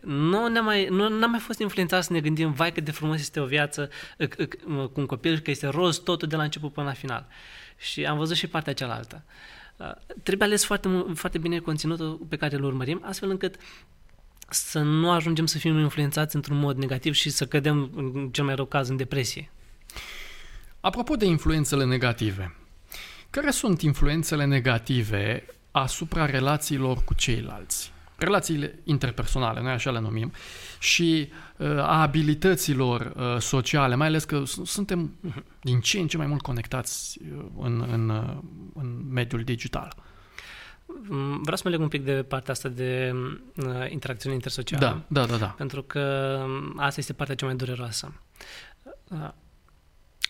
nu 0.00 0.48
ne 0.48 0.60
mai, 0.60 0.86
nu 0.90 1.08
n-am 1.08 1.30
mai 1.30 1.40
fost 1.40 1.58
influențat 1.58 2.04
să 2.04 2.12
ne 2.12 2.20
gândim, 2.20 2.52
vai 2.52 2.72
cât 2.72 2.84
de 2.84 2.90
frumos 2.90 3.20
este 3.20 3.40
o 3.40 3.44
viață 3.44 3.88
uh, 4.18 4.28
uh, 4.38 4.86
cu 4.86 5.00
un 5.00 5.06
copil, 5.06 5.38
că 5.38 5.50
este 5.50 5.66
roz 5.66 5.98
totul 5.98 6.28
de 6.28 6.36
la 6.36 6.42
început 6.42 6.72
până 6.72 6.86
la 6.86 6.92
final. 6.92 7.26
Și 7.76 8.04
am 8.04 8.18
văzut 8.18 8.36
și 8.36 8.46
partea 8.46 8.72
cealaltă. 8.72 9.24
Uh, 9.76 9.92
trebuie 10.22 10.48
ales 10.48 10.64
foarte, 10.64 11.04
foarte 11.14 11.38
bine 11.38 11.58
conținutul 11.58 12.26
pe 12.28 12.36
care 12.36 12.56
îl 12.56 12.64
urmărim, 12.64 13.02
astfel 13.04 13.30
încât 13.30 13.56
să 14.48 14.78
nu 14.78 15.10
ajungem 15.10 15.46
să 15.46 15.58
fim 15.58 15.78
influențați 15.78 16.36
într-un 16.36 16.58
mod 16.58 16.76
negativ 16.76 17.14
și 17.14 17.30
să 17.30 17.46
cădem, 17.46 17.90
în 17.94 18.28
cel 18.32 18.44
mai 18.44 18.54
rău 18.54 18.64
caz, 18.64 18.88
în 18.88 18.96
depresie. 18.96 19.50
Apropo 20.80 21.14
de 21.16 21.24
influențele 21.24 21.84
negative, 21.84 22.56
care 23.30 23.50
sunt 23.50 23.82
influențele 23.82 24.44
negative 24.44 25.44
asupra 25.70 26.26
relațiilor 26.26 27.04
cu 27.04 27.14
ceilalți? 27.14 27.92
Relațiile 28.16 28.78
interpersonale, 28.84 29.60
noi 29.60 29.72
așa 29.72 29.90
le 29.90 30.00
numim, 30.00 30.32
și 30.78 31.28
uh, 31.56 31.68
a 31.68 32.00
abilităților 32.00 33.12
uh, 33.16 33.40
sociale, 33.40 33.94
mai 33.94 34.06
ales 34.06 34.24
că 34.24 34.42
suntem 34.64 35.16
din 35.60 35.80
ce 35.80 35.98
în 35.98 36.08
ce 36.08 36.16
mai 36.16 36.26
mult 36.26 36.40
conectați 36.42 37.18
uh, 37.36 37.44
în, 37.58 37.86
în, 37.92 38.08
uh, 38.08 38.36
în 38.74 39.04
mediul 39.10 39.42
digital. 39.42 39.94
Mm, 40.86 41.40
vreau 41.42 41.56
să 41.56 41.62
mă 41.64 41.70
leg 41.70 41.80
un 41.80 41.88
pic 41.88 42.04
de 42.04 42.12
partea 42.12 42.52
asta 42.52 42.68
de 42.68 43.14
uh, 43.56 43.90
interacțiune 43.90 44.34
intersocială. 44.34 44.84
Da, 45.08 45.20
da, 45.20 45.26
da, 45.26 45.36
da. 45.36 45.46
Pentru 45.46 45.82
că 45.82 46.36
um, 46.44 46.72
asta 46.76 47.00
este 47.00 47.12
partea 47.12 47.34
cea 47.34 47.46
mai 47.46 47.54
dureroasă. 47.54 48.12
Uh, 49.08 49.28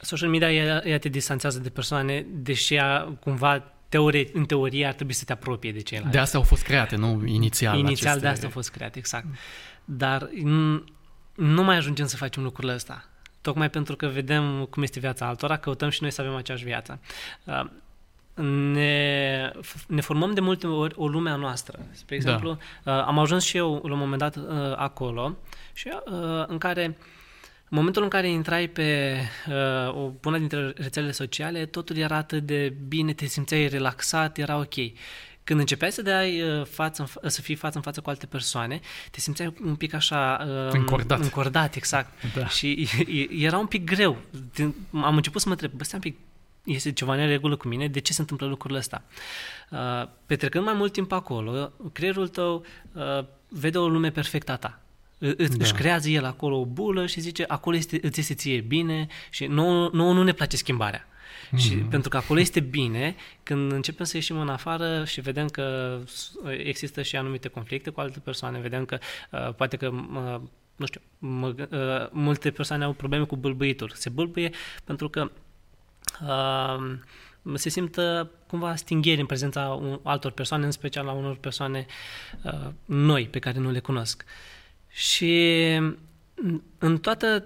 social 0.00 0.28
media 0.28 0.52
ea, 0.52 0.82
ea 0.84 0.98
te 0.98 1.08
distanțează 1.08 1.58
de 1.58 1.68
persoane, 1.68 2.26
deși 2.28 2.74
ea 2.74 3.16
cumva 3.20 3.64
teorie, 3.88 4.28
în 4.32 4.44
teorie 4.44 4.86
ar 4.86 4.94
trebui 4.94 5.12
să 5.12 5.24
te 5.24 5.32
apropie 5.32 5.72
de 5.72 5.80
ceilalți. 5.80 6.12
De 6.12 6.18
asta 6.18 6.38
au 6.38 6.44
fost 6.44 6.62
create, 6.62 6.96
nu 6.96 7.22
inițial. 7.24 7.78
Inițial 7.78 8.08
aceste... 8.08 8.26
de 8.26 8.32
asta 8.32 8.44
au 8.44 8.52
fost 8.52 8.70
create, 8.70 8.98
exact. 8.98 9.26
Dar 9.84 10.30
nu 11.34 11.62
mai 11.62 11.76
ajungem 11.76 12.06
să 12.06 12.16
facem 12.16 12.42
lucrurile 12.42 12.72
astea. 12.72 13.04
Tocmai 13.40 13.70
pentru 13.70 13.96
că 13.96 14.06
vedem 14.06 14.64
cum 14.70 14.82
este 14.82 15.00
viața 15.00 15.26
altora, 15.26 15.56
căutăm 15.56 15.88
și 15.88 16.02
noi 16.02 16.10
să 16.10 16.20
avem 16.20 16.34
aceeași 16.34 16.64
viață. 16.64 17.00
Uh, 17.44 17.64
ne, 18.72 19.52
ne 19.88 20.00
formăm 20.00 20.34
de 20.34 20.40
multe 20.40 20.66
ori 20.66 20.94
o 20.96 21.08
lume 21.08 21.30
a 21.30 21.36
noastră. 21.36 21.78
Spre 21.90 22.18
da. 22.18 22.22
exemplu, 22.22 22.58
da. 22.82 23.02
am 23.02 23.18
ajuns 23.18 23.44
și 23.44 23.56
eu 23.56 23.80
la 23.84 23.92
un 23.92 23.98
moment 23.98 24.18
dat 24.18 24.36
uh, 24.36 24.42
acolo 24.76 25.36
și 25.72 25.88
în 26.46 26.58
care 26.58 26.96
în 27.68 27.76
momentul 27.76 28.02
în 28.02 28.08
care 28.08 28.28
intrai 28.28 28.68
pe 28.68 29.18
uh, 29.48 29.94
o 29.94 30.08
bună 30.20 30.38
dintre 30.38 30.72
rețelele 30.76 31.12
sociale, 31.12 31.66
totul 31.66 31.96
era 31.96 32.16
atât 32.16 32.42
de 32.42 32.74
bine, 32.88 33.12
te 33.12 33.26
simțeai 33.26 33.68
relaxat, 33.68 34.38
era 34.38 34.56
ok. 34.56 34.74
Când 35.44 35.60
începeai 35.60 35.92
să 35.92 36.02
dai 36.02 36.42
uh, 36.42 36.66
față, 36.66 37.10
să 37.26 37.40
fii 37.40 37.54
față 37.54 37.76
în 37.76 37.82
față 37.82 38.00
cu 38.00 38.10
alte 38.10 38.26
persoane, 38.26 38.80
te 39.10 39.20
simțeai 39.20 39.54
un 39.64 39.74
pic 39.74 39.94
așa... 39.94 40.46
Uh, 40.48 40.72
încordat. 40.72 41.20
Încordat, 41.20 41.74
exact. 41.74 42.34
Da. 42.34 42.46
Și 42.46 42.88
era 43.30 43.58
un 43.58 43.66
pic 43.66 43.84
greu. 43.84 44.16
Am 44.92 45.16
început 45.16 45.40
să 45.40 45.48
mă 45.48 45.54
întreb, 45.54 45.72
bă, 45.72 45.84
un 45.92 46.00
pic, 46.00 46.16
este 46.64 46.92
ceva 46.92 47.14
în 47.14 47.26
regulă 47.26 47.56
cu 47.56 47.68
mine, 47.68 47.88
de 47.88 48.00
ce 48.00 48.12
se 48.12 48.20
întâmplă 48.20 48.46
lucrurile 48.46 48.78
astea? 48.78 49.04
Uh, 49.70 50.08
petrecând 50.26 50.64
mai 50.64 50.74
mult 50.74 50.92
timp 50.92 51.12
acolo, 51.12 51.72
creierul 51.92 52.28
tău 52.28 52.64
uh, 52.92 53.24
vede 53.48 53.78
o 53.78 53.88
lume 53.88 54.10
perfectă 54.10 54.52
a 54.52 54.56
ta 54.56 54.80
Îți, 55.18 55.56
da. 55.56 55.64
Își 55.64 55.72
creează 55.72 56.08
el 56.08 56.24
acolo 56.24 56.58
o 56.58 56.64
bulă 56.64 57.06
și 57.06 57.20
zice, 57.20 57.44
acolo 57.48 57.76
este, 57.76 57.98
îți 58.02 58.20
este 58.20 58.34
ție 58.34 58.60
bine 58.60 59.06
și 59.30 59.46
nouă, 59.46 59.90
nouă 59.92 60.12
nu 60.12 60.22
ne 60.22 60.32
place 60.32 60.56
schimbarea. 60.56 61.08
Mm-hmm. 61.46 61.58
Și 61.58 61.74
pentru 61.74 62.08
că 62.08 62.16
acolo 62.16 62.40
este 62.40 62.60
bine, 62.60 63.16
când 63.42 63.72
începem 63.72 64.04
să 64.04 64.16
ieșim 64.16 64.38
în 64.38 64.48
afară 64.48 65.04
și 65.04 65.20
vedem 65.20 65.48
că 65.48 65.98
există 66.56 67.02
și 67.02 67.16
anumite 67.16 67.48
conflicte 67.48 67.90
cu 67.90 68.00
alte 68.00 68.18
persoane, 68.18 68.58
vedem 68.58 68.84
că 68.84 68.98
uh, 69.30 69.54
poate 69.54 69.76
că 69.76 69.88
uh, 69.88 70.40
nu 70.76 70.86
știu, 70.86 71.00
mă, 71.18 71.54
uh, 71.58 72.08
multe 72.10 72.50
persoane 72.50 72.84
au 72.84 72.92
probleme 72.92 73.24
cu 73.24 73.36
bâlbâitul. 73.36 73.92
Se 73.94 74.08
bâlbâie 74.08 74.50
pentru 74.84 75.08
că 75.08 75.30
uh, 76.26 76.98
se 77.54 77.68
simtă 77.68 78.30
cumva 78.46 78.76
stingheri 78.76 79.20
în 79.20 79.26
prezența 79.26 79.80
altor 80.02 80.32
persoane, 80.32 80.64
în 80.64 80.70
special 80.70 81.08
a 81.08 81.12
unor 81.12 81.36
persoane 81.36 81.86
uh, 82.42 82.68
noi 82.84 83.28
pe 83.28 83.38
care 83.38 83.58
nu 83.58 83.70
le 83.70 83.78
cunosc. 83.78 84.24
Și 84.96 85.62
în 86.78 86.98
toată, 86.98 87.44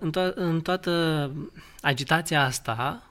în, 0.00 0.12
to- 0.18 0.34
în 0.34 0.60
toată 0.60 1.30
agitația 1.80 2.44
asta, 2.44 3.02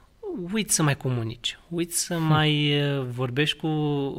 uiți 0.52 0.74
să 0.74 0.82
mai 0.82 0.96
comunici, 0.96 1.58
uiți 1.68 2.00
să 2.00 2.14
hmm. 2.14 2.26
mai 2.26 2.80
uh, 2.80 3.06
vorbești 3.10 3.56
cu, 3.56 3.68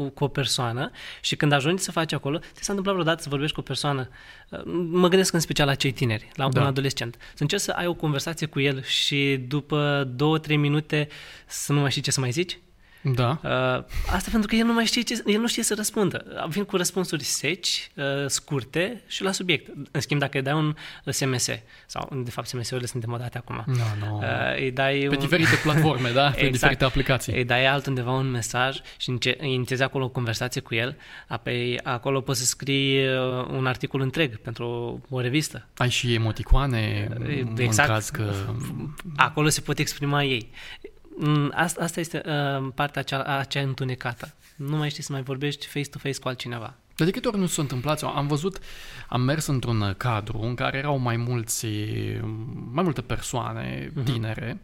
cu 0.09 0.23
o 0.23 0.27
persoană 0.27 0.91
și 1.21 1.35
când 1.35 1.51
ajungi 1.51 1.83
să 1.83 1.91
faci 1.91 2.13
acolo, 2.13 2.37
ți 2.37 2.63
s-a 2.63 2.73
întâmplat 2.73 2.93
vreodată 2.93 3.21
să 3.21 3.29
vorbești 3.29 3.53
cu 3.53 3.59
o 3.59 3.63
persoană, 3.63 4.09
uh, 4.49 4.61
mă 4.91 5.07
gândesc 5.07 5.33
în 5.33 5.39
special 5.39 5.67
la 5.67 5.75
cei 5.75 5.91
tineri, 5.91 6.29
la 6.33 6.49
da. 6.49 6.61
un 6.61 6.67
adolescent, 6.67 7.17
să 7.19 7.41
încerci 7.41 7.61
să 7.61 7.71
ai 7.71 7.87
o 7.87 7.93
conversație 7.93 8.47
cu 8.47 8.59
el 8.59 8.83
și 8.83 9.45
după 9.47 10.11
două, 10.15 10.37
trei 10.37 10.57
minute 10.57 11.07
să 11.47 11.73
nu 11.73 11.79
mai 11.79 11.89
știi 11.89 12.01
ce 12.01 12.11
să 12.11 12.19
mai 12.19 12.31
zici? 12.31 12.59
Da. 13.01 13.39
Uh, 13.43 13.83
asta 14.13 14.29
pentru 14.31 14.47
că 14.47 14.55
el 14.55 14.65
nu 14.65 14.73
mai 14.73 14.85
știe 14.85 15.01
ce, 15.01 15.23
el 15.25 15.39
nu 15.39 15.47
știe 15.47 15.63
să 15.63 15.73
răspundă. 15.75 16.45
Vin 16.49 16.63
cu 16.63 16.75
răspunsuri 16.75 17.23
seci, 17.23 17.91
uh, 17.95 18.03
scurte 18.27 19.01
și 19.07 19.23
la 19.23 19.31
subiect. 19.31 19.73
În 19.91 20.01
schimb, 20.01 20.19
dacă 20.19 20.37
îi 20.37 20.43
dai 20.43 20.53
un 20.53 20.75
SMS, 21.05 21.49
sau 21.85 22.09
de 22.23 22.29
fapt 22.29 22.47
SMS-urile 22.47 22.87
sunt 22.87 23.03
demodate 23.03 23.37
acum. 23.37 23.63
No, 23.65 24.07
no. 24.07 24.17
Uh, 24.17 24.23
îi 24.59 24.71
dai 24.71 24.97
pe 24.99 25.15
un... 25.15 25.19
diferite 25.19 25.55
platforme, 25.63 26.09
da? 26.09 26.29
Pe 26.29 26.35
exact. 26.37 26.51
diferite 26.51 26.83
aplicații. 26.83 27.33
Îi 27.33 27.45
dai 27.45 27.65
altundeva 27.65 28.11
un 28.11 28.29
mesaj 28.29 28.79
și 28.97 29.17
inițiezi 29.41 29.83
acolo 29.83 30.05
o 30.05 30.09
conversație 30.09 30.61
cu 30.61 30.75
el, 30.75 30.97
apoi 31.27 31.79
acolo 31.83 32.21
poți 32.21 32.39
să 32.39 32.45
scrii 32.45 33.07
uh, 33.07 33.45
un 33.49 33.65
articol 33.65 34.01
întreg 34.01 34.37
pentru 34.37 34.65
o 35.09 35.21
revistă. 35.21 35.67
Ai 35.77 35.89
și 35.89 36.13
emoticoane 36.13 37.09
exact. 37.55 37.89
în 37.89 37.95
caz 37.95 38.09
că... 38.09 38.33
Acolo 39.15 39.49
se 39.49 39.61
pot 39.61 39.79
exprima 39.79 40.23
ei. 40.23 40.51
Mm, 41.19 41.51
asta, 41.55 41.83
asta 41.83 41.99
este 41.99 42.21
uh, 42.25 42.71
partea 42.75 43.01
acea, 43.01 43.23
acea 43.23 43.61
întunecată. 43.61 44.33
Nu 44.55 44.77
mai 44.77 44.89
știi 44.89 45.03
să 45.03 45.11
mai 45.11 45.21
vorbești 45.21 45.65
face-to-face 45.65 46.19
cu 46.19 46.27
altcineva. 46.27 46.75
De 46.95 47.03
de 47.05 47.11
câte 47.11 47.27
ori 47.27 47.37
nu 47.37 47.45
s-a 47.45 47.61
întâmplat? 47.61 48.03
Am 48.03 48.27
văzut, 48.27 48.59
am 49.07 49.21
mers 49.21 49.45
într-un 49.45 49.93
cadru 49.97 50.39
în 50.39 50.55
care 50.55 50.77
erau 50.77 50.97
mai 50.97 51.17
mulți, 51.17 51.67
mai 52.71 52.83
multe 52.83 53.01
persoane 53.01 53.91
uh-huh. 53.91 54.03
tinere 54.03 54.61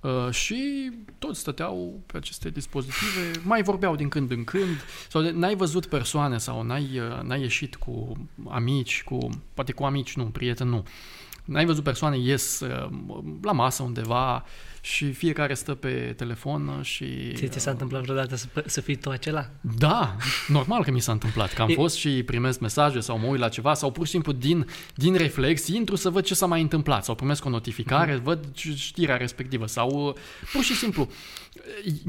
uh, 0.00 0.30
și 0.30 0.90
toți 1.18 1.40
stăteau 1.40 2.00
pe 2.06 2.16
aceste 2.16 2.50
dispozitive, 2.50 3.30
mai 3.42 3.62
vorbeau 3.62 3.96
din 3.96 4.08
când 4.08 4.30
în 4.30 4.44
când, 4.44 4.84
sau 5.08 5.22
de, 5.22 5.30
n-ai 5.30 5.54
văzut 5.54 5.86
persoane 5.86 6.38
sau 6.38 6.62
n-ai, 6.62 6.98
uh, 6.98 7.22
n-ai 7.22 7.40
ieșit 7.40 7.76
cu 7.76 8.16
amici, 8.48 9.02
cu, 9.04 9.28
poate 9.54 9.72
cu 9.72 9.84
amici, 9.84 10.16
nu, 10.16 10.24
prieteni, 10.24 10.70
nu. 10.70 10.84
N-ai 11.46 11.64
văzut 11.64 11.84
persoane 11.84 12.18
ies 12.18 12.60
uh, 12.60 12.88
la 13.42 13.52
masă 13.52 13.82
undeva 13.82 14.44
și 14.80 15.12
fiecare 15.12 15.54
stă 15.54 15.74
pe 15.74 16.14
telefon 16.16 16.80
și... 16.82 17.32
Ți, 17.34 17.46
ți 17.46 17.58
s-a 17.58 17.70
întâmplat 17.70 18.02
vreodată 18.02 18.36
să, 18.36 18.46
să 18.66 18.80
fii 18.80 18.96
tu 18.96 19.10
acela? 19.10 19.50
Da, 19.60 20.16
normal 20.48 20.84
că 20.84 20.90
mi 20.90 21.00
s-a 21.00 21.12
întâmplat, 21.12 21.52
că 21.52 21.62
am 21.62 21.68
fost 21.82 21.96
și 21.96 22.22
primesc 22.22 22.60
mesaje 22.60 23.00
sau 23.00 23.18
mă 23.18 23.26
uit 23.26 23.40
la 23.40 23.48
ceva 23.48 23.74
sau 23.74 23.90
pur 23.90 24.04
și 24.04 24.10
simplu 24.10 24.32
din, 24.32 24.66
din 24.94 25.14
reflex 25.14 25.66
intru 25.66 25.96
să 25.96 26.10
văd 26.10 26.24
ce 26.24 26.34
s-a 26.34 26.46
mai 26.46 26.60
întâmplat 26.60 27.04
sau 27.04 27.14
primesc 27.14 27.44
o 27.44 27.48
notificare, 27.48 28.18
mm-hmm. 28.18 28.22
văd 28.22 28.54
știrea 28.74 29.16
respectivă 29.16 29.66
sau 29.66 30.16
pur 30.52 30.62
și 30.62 30.74
simplu. 30.74 31.08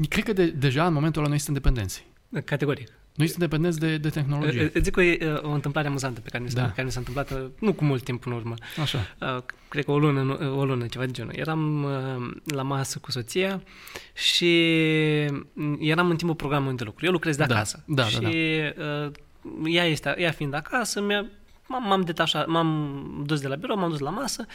Cred 0.08 0.24
că 0.24 0.32
de, 0.32 0.46
deja 0.46 0.86
în 0.86 0.92
momentul 0.92 1.20
ăla 1.20 1.30
noi 1.30 1.38
suntem 1.38 1.62
dependenți. 1.62 2.04
Categoric. 2.44 2.97
Noi 3.18 3.26
suntem 3.26 3.48
dependenți 3.48 3.78
de, 3.78 3.96
de 3.96 4.08
tehnologie. 4.08 4.70
Îți 4.74 4.82
zic 4.82 4.96
o, 4.96 5.00
o 5.42 5.50
întâmplare 5.50 5.88
amuzantă 5.88 6.20
pe 6.20 6.28
care 6.28 6.42
mi, 6.42 6.50
s-a, 6.50 6.60
da. 6.60 6.70
care 6.70 6.82
mi 6.82 6.90
s-a 6.92 6.98
întâmplat 6.98 7.30
uh, 7.30 7.44
nu 7.58 7.72
cu 7.72 7.84
mult 7.84 8.02
timp 8.02 8.26
în 8.26 8.32
urmă. 8.32 8.54
Așa. 8.82 8.98
Uh, 9.20 9.42
cred 9.68 9.84
că 9.84 9.90
o 9.90 9.98
lună, 9.98 10.50
o 10.56 10.64
lună, 10.64 10.86
ceva 10.86 11.04
de 11.04 11.10
genul. 11.10 11.32
Eram 11.34 11.84
uh, 11.84 12.30
la 12.44 12.62
masă 12.62 12.98
cu 12.98 13.10
soția 13.10 13.62
și 14.14 14.72
eram 15.78 16.10
în 16.10 16.16
timpul 16.16 16.36
programului 16.36 16.76
de 16.76 16.84
lucru. 16.84 17.04
Eu 17.04 17.12
lucrez 17.12 17.36
de 17.36 17.44
da. 17.44 17.54
acasă. 17.54 17.82
Da, 17.86 18.04
și 18.04 18.20
da, 18.20 18.28
da. 18.28 19.10
ea, 19.64 19.84
este, 19.84 20.14
ea 20.18 20.30
fiind 20.30 20.54
acasă, 20.54 21.00
mi-a, 21.00 21.26
m-am, 21.66 21.82
m-am 21.82 22.00
detașat, 22.00 22.46
m-am 22.46 23.22
dus 23.26 23.40
de 23.40 23.48
la 23.48 23.54
birou, 23.54 23.76
m-am 23.76 23.90
dus 23.90 23.98
la 23.98 24.10
masă 24.10 24.46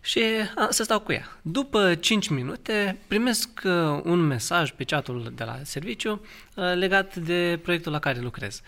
și 0.00 0.20
a, 0.56 0.66
să 0.70 0.82
stau 0.82 1.00
cu 1.00 1.12
ea. 1.12 1.38
După 1.42 1.94
5 1.94 2.28
minute 2.28 2.98
primesc 3.06 3.48
uh, 3.64 4.00
un 4.02 4.18
mesaj 4.18 4.70
pe 4.70 4.84
chatul 4.84 5.32
de 5.36 5.44
la 5.44 5.58
serviciu 5.62 6.20
uh, 6.54 6.64
legat 6.74 7.16
de 7.16 7.58
proiectul 7.62 7.92
la 7.92 7.98
care 7.98 8.20
lucrez. 8.20 8.60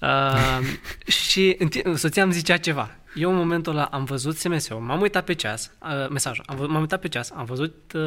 Uh, 0.00 0.60
și 1.24 1.56
soția 1.94 2.22
îmi 2.22 2.32
zicea 2.32 2.56
ceva. 2.56 2.94
Eu 3.14 3.30
în 3.30 3.36
momentul 3.36 3.72
ăla 3.72 3.84
am 3.84 4.04
văzut 4.04 4.36
SMS-ul, 4.36 4.78
m-am 4.78 5.00
uitat 5.00 5.24
pe 5.24 5.34
ceas, 5.34 5.72
uh, 5.82 6.08
mesajul, 6.08 6.44
am, 6.46 6.56
m-am 6.70 6.80
uitat 6.80 7.00
pe 7.00 7.08
ceas, 7.08 7.30
am 7.30 7.44
văzut 7.44 7.92
uh, 7.94 8.02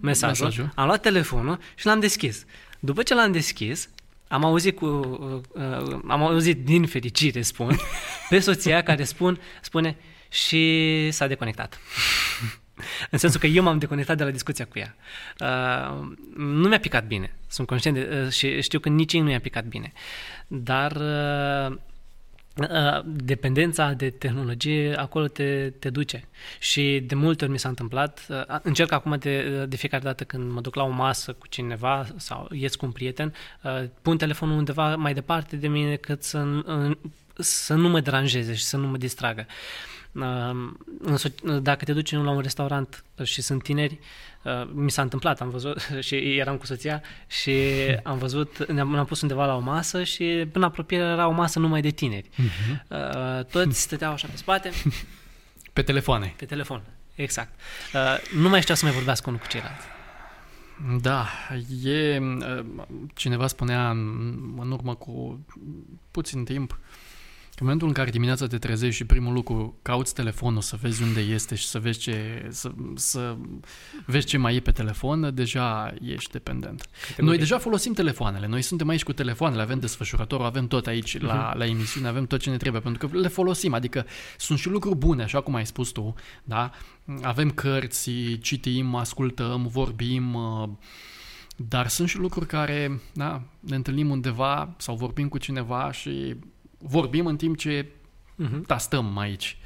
mesajul, 0.00 0.44
mesajul, 0.44 0.72
am 0.74 0.86
luat 0.86 1.00
telefonul 1.00 1.58
și 1.74 1.86
l-am 1.86 2.00
deschis. 2.00 2.44
După 2.78 3.02
ce 3.02 3.14
l-am 3.14 3.32
deschis, 3.32 3.88
am 4.28 4.44
auzit, 4.44 4.76
cu, 4.76 4.86
uh, 4.86 5.62
uh, 5.62 6.00
am 6.08 6.22
auzit 6.22 6.64
din 6.64 6.86
fericire, 6.86 7.42
spun, 7.42 7.76
pe 8.28 8.38
soția 8.38 8.82
care 8.82 9.04
spun, 9.04 9.40
spune, 9.60 9.96
și 10.30 11.08
s-a 11.10 11.26
deconectat. 11.26 11.80
în 13.10 13.18
sensul 13.18 13.40
că 13.40 13.46
eu 13.46 13.62
m-am 13.62 13.78
deconectat 13.78 14.16
de 14.16 14.24
la 14.24 14.30
discuția 14.30 14.64
cu 14.64 14.78
ea. 14.78 14.96
Uh, 15.40 16.16
nu 16.36 16.68
mi-a 16.68 16.78
picat 16.78 17.06
bine, 17.06 17.34
sunt 17.48 17.66
conștient 17.66 17.96
de, 17.96 18.22
uh, 18.24 18.30
și 18.30 18.62
știu 18.62 18.78
că 18.78 18.88
nici 18.88 19.12
ei 19.12 19.20
nu 19.20 19.30
i-a 19.30 19.40
picat 19.40 19.64
bine. 19.64 19.92
Dar 20.46 20.92
uh, 20.92 21.76
uh, 22.56 23.02
dependența 23.04 23.92
de 23.92 24.10
tehnologie 24.10 24.94
acolo 24.96 25.26
te, 25.26 25.72
te 25.78 25.90
duce. 25.90 26.28
Și 26.58 27.04
de 27.06 27.14
multe 27.14 27.44
ori 27.44 27.52
mi 27.52 27.58
s-a 27.58 27.68
întâmplat, 27.68 28.26
uh, 28.28 28.58
încerc 28.62 28.92
acum 28.92 29.16
de, 29.18 29.64
de 29.64 29.76
fiecare 29.76 30.02
dată 30.02 30.24
când 30.24 30.52
mă 30.52 30.60
duc 30.60 30.74
la 30.74 30.82
o 30.82 30.90
masă 30.90 31.32
cu 31.32 31.46
cineva 31.46 32.06
sau 32.16 32.48
ies 32.52 32.74
cu 32.74 32.84
un 32.84 32.92
prieten, 32.92 33.34
uh, 33.62 33.84
pun 34.02 34.16
telefonul 34.16 34.56
undeva 34.56 34.96
mai 34.96 35.14
departe 35.14 35.56
de 35.56 35.68
mine 35.68 35.96
cât 35.96 36.22
să, 36.22 36.38
uh, 36.38 36.96
să 37.34 37.74
nu 37.74 37.88
mă 37.88 38.00
deranjeze 38.00 38.54
și 38.54 38.64
să 38.64 38.76
nu 38.76 38.86
mă 38.86 38.96
distragă. 38.96 39.46
Uh, 39.48 39.54
dacă 41.62 41.84
te 41.84 41.92
duci 41.92 42.12
la 42.12 42.30
un 42.30 42.40
restaurant 42.40 43.04
și 43.22 43.42
sunt 43.42 43.62
tineri, 43.62 43.98
uh, 44.42 44.68
mi 44.72 44.90
s-a 44.90 45.02
întâmplat, 45.02 45.40
am 45.40 45.50
văzut 45.50 45.88
și 46.06 46.14
eram 46.14 46.56
cu 46.56 46.66
soția 46.66 47.02
și 47.26 47.52
am 48.02 48.18
văzut, 48.18 48.72
ne-am, 48.72 48.90
ne-am 48.90 49.04
pus 49.04 49.20
undeva 49.20 49.46
la 49.46 49.56
o 49.56 49.60
masă 49.60 50.04
și 50.04 50.46
până 50.52 50.64
apropiere 50.64 51.04
era 51.04 51.28
o 51.28 51.32
masă 51.32 51.58
numai 51.58 51.80
de 51.80 51.90
tineri. 51.90 52.28
Uh-huh. 52.28 53.46
Toți 53.50 53.80
stăteau 53.80 54.12
așa 54.12 54.28
pe 54.28 54.36
spate. 54.36 54.70
Pe 55.72 55.82
telefoane. 55.82 56.34
Pe 56.36 56.44
telefon, 56.44 56.82
exact. 57.14 57.60
Uh, 57.94 58.00
nu 58.40 58.48
mai 58.48 58.60
știau 58.60 58.76
să 58.76 58.84
mai 58.84 58.94
vorbească 58.94 59.28
unul 59.28 59.40
cu 59.40 59.46
ceilalți. 59.46 59.84
Da, 61.00 61.26
e, 61.84 62.18
uh, 62.18 62.64
cineva 63.14 63.46
spunea 63.46 63.90
în 63.90 64.70
urmă 64.70 64.94
cu 64.94 65.46
puțin 66.10 66.44
timp 66.44 66.78
în 67.60 67.66
momentul 67.66 67.88
în 67.88 67.94
care 67.94 68.10
dimineața 68.10 68.46
te 68.46 68.58
trezești 68.58 68.96
și 68.96 69.04
primul 69.04 69.32
lucru 69.32 69.78
cauți 69.82 70.14
telefonul 70.14 70.60
să 70.60 70.76
vezi 70.80 71.02
unde 71.02 71.20
este 71.20 71.54
și 71.54 71.66
să 71.66 71.78
vezi 71.78 71.98
ce, 71.98 72.46
să, 72.50 72.72
să 72.94 73.36
vezi 74.06 74.26
ce 74.26 74.36
mai 74.36 74.54
e 74.54 74.60
pe 74.60 74.70
telefon, 74.70 75.34
deja 75.34 75.94
ești 76.02 76.30
dependent. 76.30 76.80
Categorie. 76.80 77.24
Noi 77.24 77.38
deja 77.38 77.58
folosim 77.58 77.92
telefoanele, 77.92 78.46
noi 78.46 78.62
suntem 78.62 78.88
aici 78.88 79.02
cu 79.02 79.12
telefoanele, 79.12 79.62
avem 79.62 79.78
desfășurătorul, 79.78 80.44
avem 80.44 80.66
tot 80.66 80.86
aici 80.86 81.16
uh-huh. 81.16 81.20
la, 81.20 81.48
mhm. 81.48 81.58
la 81.58 81.66
emisiune, 81.66 82.08
avem 82.08 82.26
tot 82.26 82.40
ce 82.40 82.50
ne 82.50 82.56
trebuie, 82.56 82.80
pentru 82.80 83.08
că 83.08 83.18
le 83.18 83.28
folosim, 83.28 83.74
adică 83.74 84.06
sunt 84.38 84.58
și 84.58 84.68
lucruri 84.68 84.96
bune, 84.96 85.22
așa 85.22 85.40
cum 85.40 85.54
ai 85.54 85.66
spus 85.66 85.90
tu, 85.90 86.14
da? 86.44 86.70
Avem 87.22 87.50
cărți, 87.50 88.10
citim, 88.40 88.94
ascultăm, 88.94 89.66
vorbim, 89.66 90.36
dar 91.56 91.88
sunt 91.88 92.08
și 92.08 92.18
lucruri 92.18 92.46
care, 92.46 93.00
da, 93.12 93.42
ne 93.60 93.76
întâlnim 93.76 94.10
undeva 94.10 94.74
sau 94.76 94.96
vorbim 94.96 95.28
cu 95.28 95.38
cineva 95.38 95.92
și 95.92 96.36
vorbim 96.82 97.26
în 97.26 97.36
timp 97.36 97.56
ce 97.56 97.86
uh-huh. 97.86 98.66
tastăm 98.66 99.18
aici. 99.18 99.56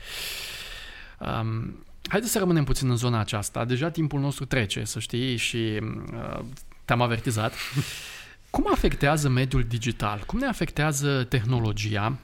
Um, 1.18 1.84
haideți 2.08 2.32
să 2.32 2.38
rămânem 2.38 2.64
puțin 2.64 2.90
în 2.90 2.96
zona 2.96 3.18
aceasta. 3.18 3.64
Deja 3.64 3.90
timpul 3.90 4.20
nostru 4.20 4.44
trece, 4.44 4.84
să 4.84 4.98
știi, 4.98 5.36
și 5.36 5.80
uh, 6.12 6.40
te-am 6.84 7.00
avertizat. 7.00 7.52
Cum 8.50 8.66
afectează 8.72 9.28
mediul 9.28 9.64
digital? 9.64 10.22
Cum 10.26 10.38
ne 10.38 10.46
afectează 10.46 11.24
tehnologia 11.24 12.18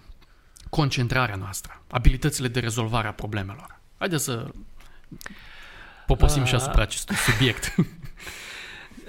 concentrarea 0.69 1.37
noastră, 1.37 1.83
abilitățile 1.91 2.49
de 2.49 2.61
rezolvare 2.61 3.09
a 3.09 3.13
problemelor? 3.13 3.81
Haideți 3.99 4.25
să 4.25 4.51
poposim 6.07 6.43
uh, 6.43 6.49
și 6.49 6.55
asupra 6.55 6.83
acestui 6.83 7.17
subiect. 7.17 7.75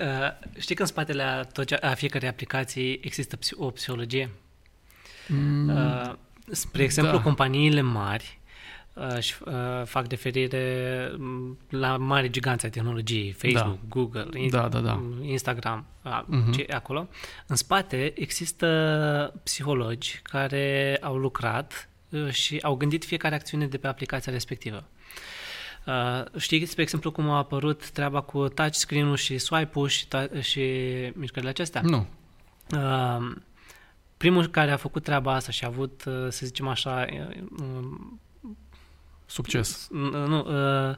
Uh, 0.02 0.50
știi 0.60 0.76
că 0.76 0.82
în 0.82 0.88
spatele 0.88 1.24
a, 1.24 1.44
tot, 1.44 1.72
a 1.72 1.94
fiecare 1.94 2.28
aplicații 2.28 3.00
există 3.04 3.38
o 3.58 3.70
psihologie? 3.70 4.30
Mm, 5.28 5.70
uh, 5.70 6.14
spre 6.52 6.84
exemplu, 6.84 7.18
da. 7.18 7.24
companiile 7.24 7.82
mari 7.82 8.40
uh, 8.94 9.20
și, 9.20 9.36
uh, 9.46 9.54
fac 9.86 10.08
referire 10.10 11.12
mm, 11.18 11.58
la 11.70 11.98
mari 11.98 12.30
giganți 12.30 12.66
ai 12.66 12.72
tehnologiei, 12.72 13.32
Facebook, 13.32 13.80
da. 13.80 13.88
Google, 13.90 14.28
da, 14.50 14.68
da, 14.68 14.80
da. 14.80 15.02
Instagram, 15.22 15.86
uh, 16.04 16.22
uh-huh. 16.22 16.56
ce 16.56 16.74
acolo. 16.74 17.08
În 17.48 17.56
spate 17.56 18.14
există 18.16 19.40
psihologi 19.44 20.20
care 20.24 20.98
au 21.02 21.18
lucrat 21.18 21.90
uh, 22.10 22.30
și 22.30 22.60
au 22.62 22.76
gândit 22.76 23.06
fiecare 23.06 23.36
acțiune 23.36 23.68
de 23.68 23.78
pe 23.78 23.88
aplicația 23.88 24.32
respectivă. 24.32 24.84
Uh, 25.86 26.40
știți, 26.40 26.72
spre 26.72 26.82
exemplu, 26.82 27.12
cum 27.12 27.30
a 27.30 27.38
apărut 27.38 27.90
treaba 27.90 28.22
cu 28.22 28.48
touchscreen-ul 28.48 29.16
și 29.16 29.38
swipe-ul 29.38 29.88
și, 29.88 30.06
ta- 30.08 30.42
și 30.42 30.62
mișcările 31.14 31.50
acestea? 31.50 31.82
Nu. 31.82 32.08
Uh, 32.76 33.36
primul 34.22 34.48
care 34.48 34.72
a 34.72 34.78
făcut 34.78 35.04
treaba 35.04 35.34
asta 35.34 35.52
și 35.52 35.64
a 35.64 35.68
avut, 35.68 36.04
uh, 36.06 36.14
să 36.30 36.46
zicem 36.46 36.68
așa, 36.68 37.06
uh, 37.12 37.98
Succes. 39.26 39.88
nu, 39.92 40.40
uh, 40.90 40.96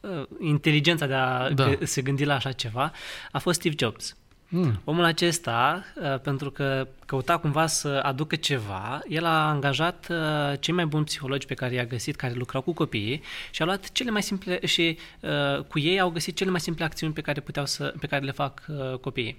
uh, 0.00 0.26
inteligența 0.40 1.06
de 1.06 1.14
a 1.14 1.50
Da. 1.50 1.64
da. 1.64 1.72
se 1.84 2.02
gândi 2.02 2.24
la 2.24 2.34
așa 2.34 2.52
ceva, 2.52 2.92
a 3.32 3.38
fost 3.38 3.58
Steve 3.60 3.74
Jobs. 3.78 4.16
Mm. 4.54 4.80
Omul 4.84 5.04
acesta, 5.04 5.84
uh, 5.94 6.20
pentru 6.20 6.50
că 6.50 6.88
căuta 7.06 7.38
cumva 7.38 7.66
să 7.66 8.00
aducă 8.02 8.36
ceva, 8.36 9.00
el 9.08 9.24
a 9.24 9.48
angajat 9.48 10.06
uh, 10.10 10.58
cei 10.60 10.74
mai 10.74 10.86
buni 10.86 11.04
psihologi 11.04 11.46
pe 11.46 11.54
care 11.54 11.74
i-a 11.74 11.84
găsit, 11.84 12.16
care 12.16 12.32
lucrau 12.32 12.60
cu 12.62 12.72
copiii 12.72 13.22
și 13.50 13.62
a 13.62 13.64
luat 13.64 13.92
cele 13.92 14.10
mai 14.10 14.22
simple 14.22 14.66
și 14.66 14.98
uh, 15.20 15.64
cu 15.64 15.78
ei 15.78 16.00
au 16.00 16.10
găsit 16.10 16.36
cele 16.36 16.50
mai 16.50 16.60
simple 16.60 16.84
acțiuni 16.84 17.12
pe 17.12 17.20
care 17.20 17.40
puteau 17.40 17.66
să, 17.66 17.94
pe 18.00 18.06
care 18.06 18.24
le 18.24 18.30
fac 18.30 18.62
uh, 18.68 18.98
copiii. 18.98 19.38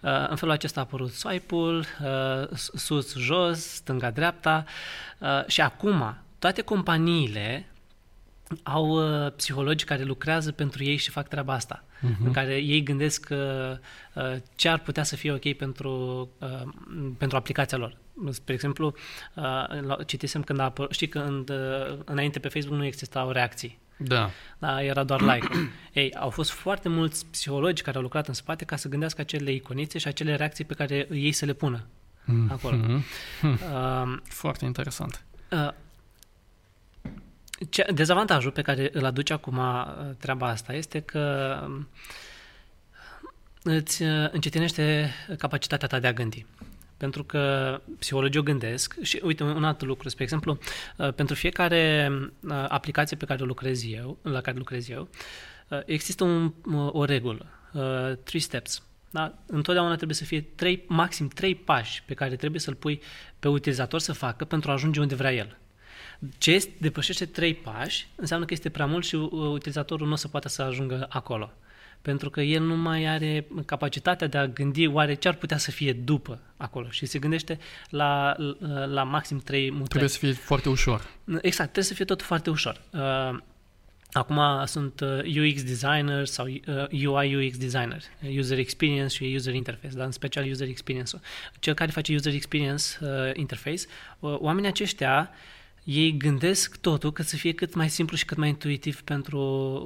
Uh, 0.00 0.28
în 0.28 0.36
felul 0.36 0.54
acesta 0.54 0.80
a 0.80 0.82
apărut 0.82 1.12
swipe-ul, 1.12 1.78
uh, 1.78 2.56
sus, 2.56 3.16
jos, 3.16 3.58
stânga, 3.60 4.10
dreapta 4.10 4.64
uh, 5.18 5.46
și 5.46 5.60
acum 5.60 6.16
toate 6.38 6.62
companiile 6.62 7.66
au 8.62 8.88
uh, 8.88 9.32
psihologi 9.36 9.84
care 9.84 10.02
lucrează 10.02 10.52
pentru 10.52 10.84
ei 10.84 10.96
și 10.96 11.10
fac 11.10 11.28
treaba 11.28 11.52
asta, 11.52 11.84
Mhm. 11.84 11.89
Uh-huh. 12.02 12.24
în 12.24 12.32
care 12.32 12.54
ei 12.56 12.82
gândesc 12.82 13.28
uh, 13.30 13.38
uh, 14.14 14.36
ce 14.56 14.68
ar 14.68 14.78
putea 14.78 15.02
să 15.02 15.16
fie 15.16 15.32
ok 15.32 15.52
pentru, 15.52 16.28
uh, 16.38 16.62
pentru 17.18 17.36
aplicația 17.36 17.78
lor. 17.78 17.96
Spre 18.30 18.54
exemplu, 18.54 18.86
uh, 19.34 19.44
la- 19.86 19.96
citisem 20.06 20.42
când 20.42 20.58
a 20.58 20.64
apărut, 20.64 20.92
știi 20.92 21.08
când 21.08 21.50
uh, 21.50 21.98
înainte 22.04 22.38
pe 22.38 22.48
Facebook 22.48 22.78
nu 22.78 22.84
existau 22.84 23.30
reacții, 23.30 23.78
Da. 23.96 24.30
da, 24.58 24.82
era 24.82 25.04
doar 25.04 25.20
like. 25.20 25.48
Ei, 25.92 26.14
au 26.14 26.30
fost 26.30 26.50
foarte 26.50 26.88
mulți 26.88 27.26
psihologi 27.26 27.82
care 27.82 27.96
au 27.96 28.02
lucrat 28.02 28.28
în 28.28 28.34
spate 28.34 28.64
ca 28.64 28.76
să 28.76 28.88
gândească 28.88 29.20
acele 29.20 29.52
iconițe 29.52 29.98
și 29.98 30.08
acele 30.08 30.34
reacții 30.34 30.64
pe 30.64 30.74
care 30.74 31.08
ei 31.10 31.32
să 31.32 31.44
le 31.44 31.52
pună 31.52 31.86
acolo. 32.48 32.76
Mhm. 32.76 33.04
Uh, 33.42 34.18
Foarte 34.24 34.64
interesant. 34.64 35.24
Uh, 35.50 35.68
ce, 37.68 37.86
dezavantajul 37.94 38.50
pe 38.50 38.62
care 38.62 38.90
îl 38.92 39.04
aduce 39.04 39.32
acum 39.32 39.56
uh, 39.56 39.84
treaba 40.18 40.48
asta 40.48 40.72
este 40.72 41.00
că 41.00 41.56
um, 41.64 41.88
îți 43.62 44.02
uh, 44.02 44.28
încetinește 44.30 45.10
capacitatea 45.38 45.88
ta 45.88 45.98
de 45.98 46.06
a 46.06 46.12
gândi. 46.12 46.46
Pentru 46.96 47.24
că 47.24 47.80
psihologii 47.98 48.40
o 48.40 48.42
gândesc 48.42 49.02
și, 49.02 49.20
uite, 49.22 49.42
un 49.42 49.64
alt 49.64 49.82
lucru, 49.82 50.08
spre 50.08 50.22
exemplu, 50.22 50.58
uh, 50.96 51.12
pentru 51.12 51.34
fiecare 51.34 52.10
uh, 52.40 52.64
aplicație 52.68 53.16
pe 53.16 53.24
care 53.24 53.42
o 53.42 53.46
lucrez 53.46 53.84
eu, 53.84 54.18
la 54.22 54.40
care 54.40 54.56
lucrez 54.56 54.88
eu, 54.88 55.08
uh, 55.68 55.80
există 55.84 56.24
un, 56.24 56.52
uh, 56.72 56.88
o 56.92 57.04
regulă, 57.04 57.46
uh, 57.72 58.16
three 58.22 58.40
steps. 58.40 58.82
Da? 59.10 59.34
Întotdeauna 59.46 59.94
trebuie 59.94 60.16
să 60.16 60.24
fie 60.24 60.40
trei, 60.40 60.84
maxim 60.86 61.28
trei 61.28 61.54
pași 61.54 62.02
pe 62.02 62.14
care 62.14 62.36
trebuie 62.36 62.60
să-l 62.60 62.74
pui 62.74 63.00
pe 63.38 63.48
utilizator 63.48 64.00
să 64.00 64.12
facă 64.12 64.44
pentru 64.44 64.70
a 64.70 64.72
ajunge 64.72 65.00
unde 65.00 65.14
vrea 65.14 65.32
el. 65.32 65.58
Ce 66.38 66.50
este, 66.50 66.72
depășește 66.78 67.26
trei 67.26 67.54
pași, 67.54 68.08
înseamnă 68.14 68.46
că 68.46 68.52
este 68.52 68.68
prea 68.68 68.86
mult 68.86 69.04
și 69.04 69.14
uh, 69.14 69.30
utilizatorul 69.30 70.06
nu 70.06 70.12
o 70.12 70.16
să 70.16 70.28
poată 70.28 70.48
să 70.48 70.62
ajungă 70.62 71.06
acolo. 71.08 71.52
Pentru 72.02 72.30
că 72.30 72.40
el 72.40 72.62
nu 72.62 72.76
mai 72.76 73.04
are 73.04 73.46
capacitatea 73.64 74.26
de 74.26 74.38
a 74.38 74.46
gândi 74.46 74.86
oare 74.86 75.14
ce 75.14 75.28
ar 75.28 75.34
putea 75.34 75.56
să 75.56 75.70
fie 75.70 75.92
după 75.92 76.40
acolo 76.56 76.90
și 76.90 77.06
se 77.06 77.18
gândește 77.18 77.58
la, 77.88 78.36
la, 78.58 78.84
la 78.84 79.02
maxim 79.02 79.38
trei 79.38 79.70
mutări. 79.70 79.88
Trebuie 79.88 80.10
să 80.10 80.18
fie 80.18 80.32
foarte 80.32 80.68
ușor. 80.68 81.10
Exact, 81.24 81.70
trebuie 81.70 81.84
să 81.84 81.94
fie 81.94 82.04
tot 82.04 82.22
foarte 82.22 82.50
ușor. 82.50 82.80
Uh, 82.90 83.38
Acum 84.12 84.40
sunt 84.64 85.00
uh, 85.00 85.36
UX 85.42 85.62
designer 85.62 86.26
sau 86.26 86.46
uh, 86.46 87.06
UI 87.06 87.46
UX 87.46 87.56
designer, 87.56 88.02
user 88.36 88.58
experience 88.58 89.14
și 89.14 89.32
user 89.34 89.54
interface, 89.54 89.94
dar 89.94 90.06
în 90.06 90.12
special 90.12 90.50
user 90.50 90.68
experience. 90.68 91.20
Cel 91.58 91.74
care 91.74 91.90
face 91.90 92.14
user 92.14 92.32
experience 92.32 92.84
uh, 93.00 93.08
interface, 93.34 93.82
uh, 94.18 94.36
oamenii 94.38 94.68
aceștia 94.68 95.30
ei 95.84 96.16
gândesc 96.16 96.76
totul 96.76 97.12
ca 97.12 97.22
să 97.22 97.36
fie 97.36 97.52
cât 97.52 97.74
mai 97.74 97.88
simplu 97.90 98.16
și 98.16 98.24
cât 98.24 98.36
mai 98.36 98.48
intuitiv 98.48 99.02
pentru 99.02 99.38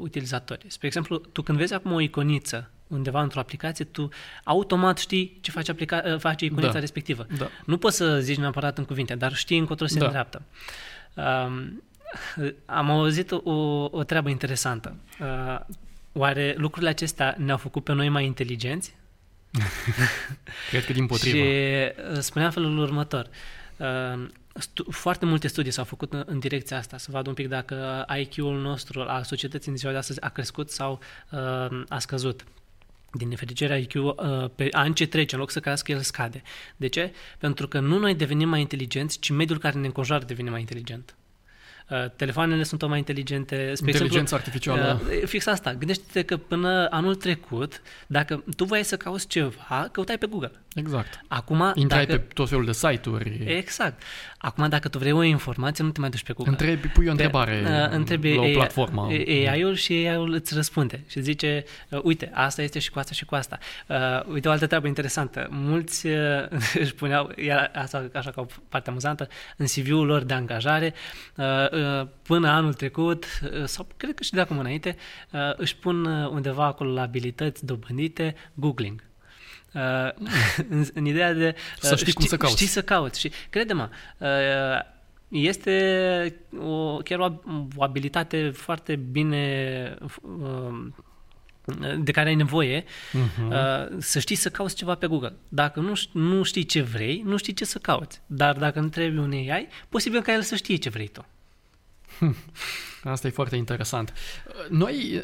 utilizatori. 0.02 0.64
Spre 0.68 0.86
exemplu, 0.86 1.16
tu 1.16 1.42
când 1.42 1.58
vezi 1.58 1.74
acum 1.74 1.92
o 1.92 2.00
iconiță 2.00 2.70
undeva 2.86 3.22
într-o 3.22 3.40
aplicație, 3.40 3.84
tu 3.84 4.08
automat 4.44 4.98
știi 4.98 5.38
ce 5.40 5.50
face, 5.50 5.70
aplica- 5.72 6.16
face 6.18 6.44
iconița 6.44 6.72
Da. 6.72 6.78
respectivă. 6.78 7.26
Da. 7.38 7.48
Nu 7.64 7.78
poți 7.78 7.96
să 7.96 8.20
zici 8.20 8.36
neapărat 8.36 8.78
în 8.78 8.84
cuvinte, 8.84 9.14
dar 9.14 9.34
știi 9.34 9.58
încotro 9.58 9.86
se 9.86 9.98
Da. 9.98 10.04
îndreaptă. 10.04 10.42
Um, 11.14 11.82
am 12.66 12.90
auzit 12.90 13.30
o, 13.30 13.50
o 13.90 14.02
treabă 14.02 14.28
interesantă. 14.28 14.96
Uh, 15.20 15.60
oare 16.12 16.54
lucrurile 16.58 16.90
acestea 16.90 17.34
ne-au 17.38 17.56
făcut 17.58 17.84
pe 17.84 17.92
noi 17.92 18.08
mai 18.08 18.24
inteligenți? 18.24 18.94
Cred 20.70 20.84
că 20.84 20.92
din 20.92 21.06
potrivă. 21.06 21.36
Și 21.36 21.42
uh, 22.12 22.18
spuneam 22.18 22.50
felul 22.50 22.78
următor. 22.78 23.28
Uh, 23.76 24.26
stu- 24.54 24.90
foarte 24.90 25.24
multe 25.26 25.48
studii 25.48 25.72
s-au 25.72 25.84
făcut 25.84 26.12
în, 26.12 26.22
în 26.26 26.38
direcția 26.38 26.76
asta, 26.76 26.98
să 26.98 27.08
vadă 27.10 27.28
un 27.28 27.34
pic 27.34 27.48
dacă 27.48 28.06
IQ-ul 28.18 28.60
nostru 28.60 29.00
al 29.00 29.22
societății 29.22 29.70
în 29.70 29.76
ziua 29.76 29.92
de 29.92 29.98
astăzi 29.98 30.20
a 30.20 30.28
crescut 30.28 30.70
sau 30.70 31.00
uh, 31.30 31.82
a 31.88 31.98
scăzut. 31.98 32.44
Din 33.12 33.28
nefericire, 33.28 33.80
IQ 33.80 33.94
uh, 33.94 34.14
pe 34.54 34.68
an 34.70 34.92
ce 34.92 35.06
trece, 35.06 35.34
în 35.34 35.40
loc 35.40 35.50
să 35.50 35.60
crească, 35.60 35.92
el 35.92 36.00
scade. 36.00 36.42
De 36.76 36.86
ce? 36.86 37.12
Pentru 37.38 37.68
că 37.68 37.80
nu 37.80 37.98
noi 37.98 38.14
devenim 38.14 38.48
mai 38.48 38.60
inteligenți, 38.60 39.18
ci 39.18 39.30
mediul 39.30 39.58
care 39.58 39.78
ne 39.78 39.86
înconjoară 39.86 40.24
devine 40.24 40.50
mai 40.50 40.60
inteligent. 40.60 41.14
Uh, 41.90 42.10
telefoanele 42.16 42.62
sunt 42.62 42.80
tot 42.80 42.88
mai 42.88 42.98
inteligente. 42.98 43.74
Spre 43.74 43.90
Inteligența 43.90 44.36
exemplu, 44.36 44.36
artificială. 44.36 45.00
Uh, 45.08 45.26
fix 45.26 45.46
asta. 45.46 45.74
Gândește-te 45.74 46.22
că 46.22 46.36
până 46.36 46.88
anul 46.90 47.14
trecut, 47.14 47.82
dacă 48.06 48.44
tu 48.56 48.64
voiai 48.64 48.84
să 48.84 48.96
cauți 48.96 49.26
ceva, 49.26 49.88
căutai 49.92 50.18
pe 50.18 50.26
Google. 50.26 50.52
Exact. 50.74 51.20
Acum, 51.28 51.72
Intrai 51.74 52.06
dacă... 52.06 52.18
pe 52.18 52.32
tot 52.34 52.48
felul 52.48 52.64
de 52.64 52.72
site-uri. 52.72 53.42
Exact. 53.44 54.02
Acum, 54.38 54.68
dacă 54.68 54.88
tu 54.88 54.98
vrei 54.98 55.12
o 55.12 55.22
informație, 55.22 55.84
nu 55.84 55.90
te 55.90 56.00
mai 56.00 56.10
duci 56.10 56.22
pe 56.22 56.32
Google. 56.32 56.52
Întrebi, 56.52 56.88
pui 56.88 57.06
o 57.06 57.10
întrebare 57.10 57.60
Pe, 57.62 57.68
uh, 57.68 57.90
întrebi 57.90 58.34
la 58.34 58.40
o 58.40 58.44
AI 58.44 58.52
platformă. 58.52 59.06
AI-ul 59.48 59.74
și 59.74 59.92
AI-ul 59.92 60.32
îți 60.32 60.54
răspunde 60.54 61.04
și 61.06 61.20
zice, 61.20 61.64
uh, 61.88 62.00
uite, 62.02 62.30
asta 62.34 62.62
este 62.62 62.78
și 62.78 62.90
cu 62.90 62.98
asta 62.98 63.12
și 63.12 63.24
cu 63.24 63.34
asta. 63.34 63.58
Uh, 63.86 64.32
uite 64.32 64.48
o 64.48 64.50
altă 64.50 64.66
treabă 64.66 64.86
interesantă. 64.86 65.48
Mulți 65.50 66.06
uh, 66.06 66.14
își 66.82 66.94
puneau, 66.94 67.32
iar 67.36 67.70
asta 67.74 68.10
așa 68.14 68.30
ca 68.30 68.40
o 68.40 68.46
parte 68.68 68.90
amuzantă, 68.90 69.28
în 69.56 69.66
CV-ul 69.66 70.06
lor 70.06 70.22
de 70.22 70.34
angajare, 70.34 70.94
uh, 71.36 71.44
uh, 71.70 72.06
până 72.22 72.48
anul 72.48 72.74
trecut, 72.74 73.24
uh, 73.42 73.64
sau 73.64 73.86
cred 73.96 74.14
că 74.14 74.22
și 74.22 74.32
de 74.32 74.40
acum 74.40 74.58
înainte, 74.58 74.96
uh, 75.30 75.40
își 75.56 75.76
pun 75.76 76.04
uh, 76.04 76.28
undeva 76.28 76.64
acolo 76.64 76.92
la 76.92 77.02
abilități 77.02 77.66
dobândite 77.66 78.34
Googling. 78.54 79.02
Uh, 79.74 80.10
în, 80.70 80.84
în 80.94 81.04
ideea 81.04 81.32
de 81.32 81.54
uh, 81.56 81.62
Să 81.80 81.96
știi 81.96 82.12
cum 82.12 82.24
să 82.26 82.36
cauți. 82.36 82.56
Știi 82.56 82.66
să 82.66 82.82
cauți. 82.82 83.20
Și 83.20 83.30
crede-mă, 83.50 83.88
uh, 84.18 84.28
este 85.28 86.40
o, 86.60 86.96
chiar 86.96 87.18
o, 87.18 87.40
o 87.76 87.82
abilitate 87.82 88.50
foarte 88.50 88.96
bine 88.96 89.94
uh, 90.22 90.86
de 91.98 92.12
care 92.12 92.28
ai 92.28 92.34
nevoie 92.34 92.84
Mhm. 93.12 93.50
uh, 93.50 93.56
să 93.98 94.18
știi 94.18 94.36
să 94.36 94.50
cauți 94.50 94.74
ceva 94.74 94.94
pe 94.94 95.06
Google. 95.06 95.34
Dacă 95.48 95.80
nu, 95.80 95.92
ș- 95.96 96.10
nu 96.12 96.42
știi 96.42 96.64
ce 96.64 96.82
vrei, 96.82 97.22
nu 97.24 97.36
știi 97.36 97.54
ce 97.54 97.64
să 97.64 97.78
cauți. 97.78 98.20
Dar 98.26 98.56
dacă 98.56 98.78
întrebi 98.78 99.16
un 99.18 99.30
AI, 99.32 99.68
posibil 99.88 100.22
ca 100.22 100.32
el 100.32 100.42
să 100.42 100.54
știe 100.56 100.76
ce 100.76 100.88
vrei 100.88 101.06
tu. 101.08 101.26
Asta 103.04 103.26
e 103.26 103.30
foarte 103.30 103.56
interesant. 103.56 104.12
Noi, 104.68 105.22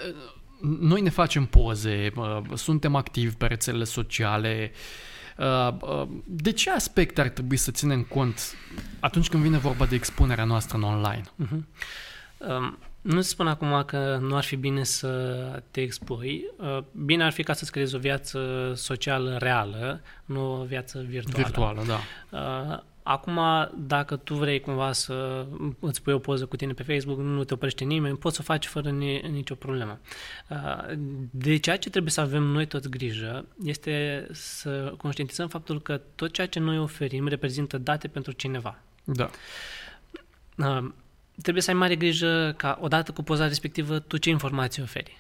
noi 0.81 1.01
ne 1.01 1.11
facem 1.11 1.44
poze, 1.44 2.12
uh, 2.16 2.40
suntem 2.55 2.94
activi 2.94 3.35
pe 3.35 3.46
rețelele 3.46 3.85
sociale. 3.85 4.73
Uh, 5.38 5.75
uh, 5.81 6.09
De 6.27 6.53
ce 6.53 6.70
aspecte 6.70 7.20
ar 7.20 7.29
trebui 7.29 7.57
să 7.57 7.70
ținem 7.70 8.03
cont 8.03 8.55
atunci 9.01 9.29
când 9.29 9.42
vine 9.42 9.59
vorba 9.59 9.87
de 9.87 9.94
expunerea 9.94 10.44
noastră 10.44 10.77
în 10.77 10.83
online? 10.83 11.23
Uh-huh. 11.23 11.62
Um, 12.38 12.79
nu 13.01 13.20
spun 13.20 13.46
acum 13.46 13.83
că 13.87 14.18
nu 14.20 14.37
ar 14.37 14.42
fi 14.42 14.57
bine 14.57 14.85
să 14.85 15.62
te 15.70 15.81
expui. 15.81 16.44
Uh, 16.57 16.79
bine 16.92 17.25
ar 17.25 17.33
fi 17.33 17.42
ca 17.42 17.53
să-ți 17.53 17.70
creezi 17.70 17.94
o 17.94 17.99
viață 17.99 18.73
socială 18.75 19.37
reală, 19.37 20.03
nu 20.25 20.61
o 20.61 20.64
viață 20.64 21.05
virtuală. 21.09 21.44
Virtuală, 21.44 21.83
da. 21.87 22.85
Uh, 23.11 23.16
Acum, 23.16 23.40
dacă 23.87 24.16
tu 24.16 24.35
vrei 24.35 24.61
cumva 24.61 24.92
să 24.92 25.46
îți 25.81 26.03
pui 26.03 26.12
o 26.12 26.18
poză 26.18 26.46
cu 26.46 26.57
tine 26.57 26.73
pe 26.73 26.83
Facebook, 26.83 27.18
nu 27.18 27.44
te 27.44 27.55
oprește 27.55 27.85
nimeni, 27.85 28.16
poți 28.16 28.35
să 28.37 28.40
o 28.42 28.44
faci 28.53 28.66
fără 28.66 28.90
ni- 28.90 29.20
nicio 29.31 29.55
problemă. 29.55 30.01
Uh, 30.49 30.92
De 31.31 31.57
ceea 31.57 31.77
ce 31.77 31.90
trebuie 31.90 32.12
să 32.12 32.20
avem 32.20 32.42
noi 32.42 32.66
toți 32.66 32.88
grijă 32.90 33.46
este 33.64 34.27
să 34.33 34.94
conștientizăm 34.96 35.49
faptul 35.49 35.81
că 35.83 36.01
tot 36.14 36.33
ceea 36.33 36.46
ce 36.46 36.59
noi 36.59 36.79
oferim 36.79 37.29
reprezintă 37.29 37.79
date 37.79 38.09
pentru 38.09 38.33
cineva. 38.33 38.79
Da. 39.05 39.31
Uh, 40.57 40.90
Trebuie 41.42 41.62
să 41.62 41.70
ai 41.70 41.77
mare 41.77 41.96
grijă 41.96 42.55
ca 42.57 42.79
odată 42.81 43.12
cu 43.12 43.23
poza 43.23 43.46
respectivă 43.46 43.99
tu 43.99 44.16
ce 44.16 44.31
informații 44.31 44.83
oferi. 44.83 45.20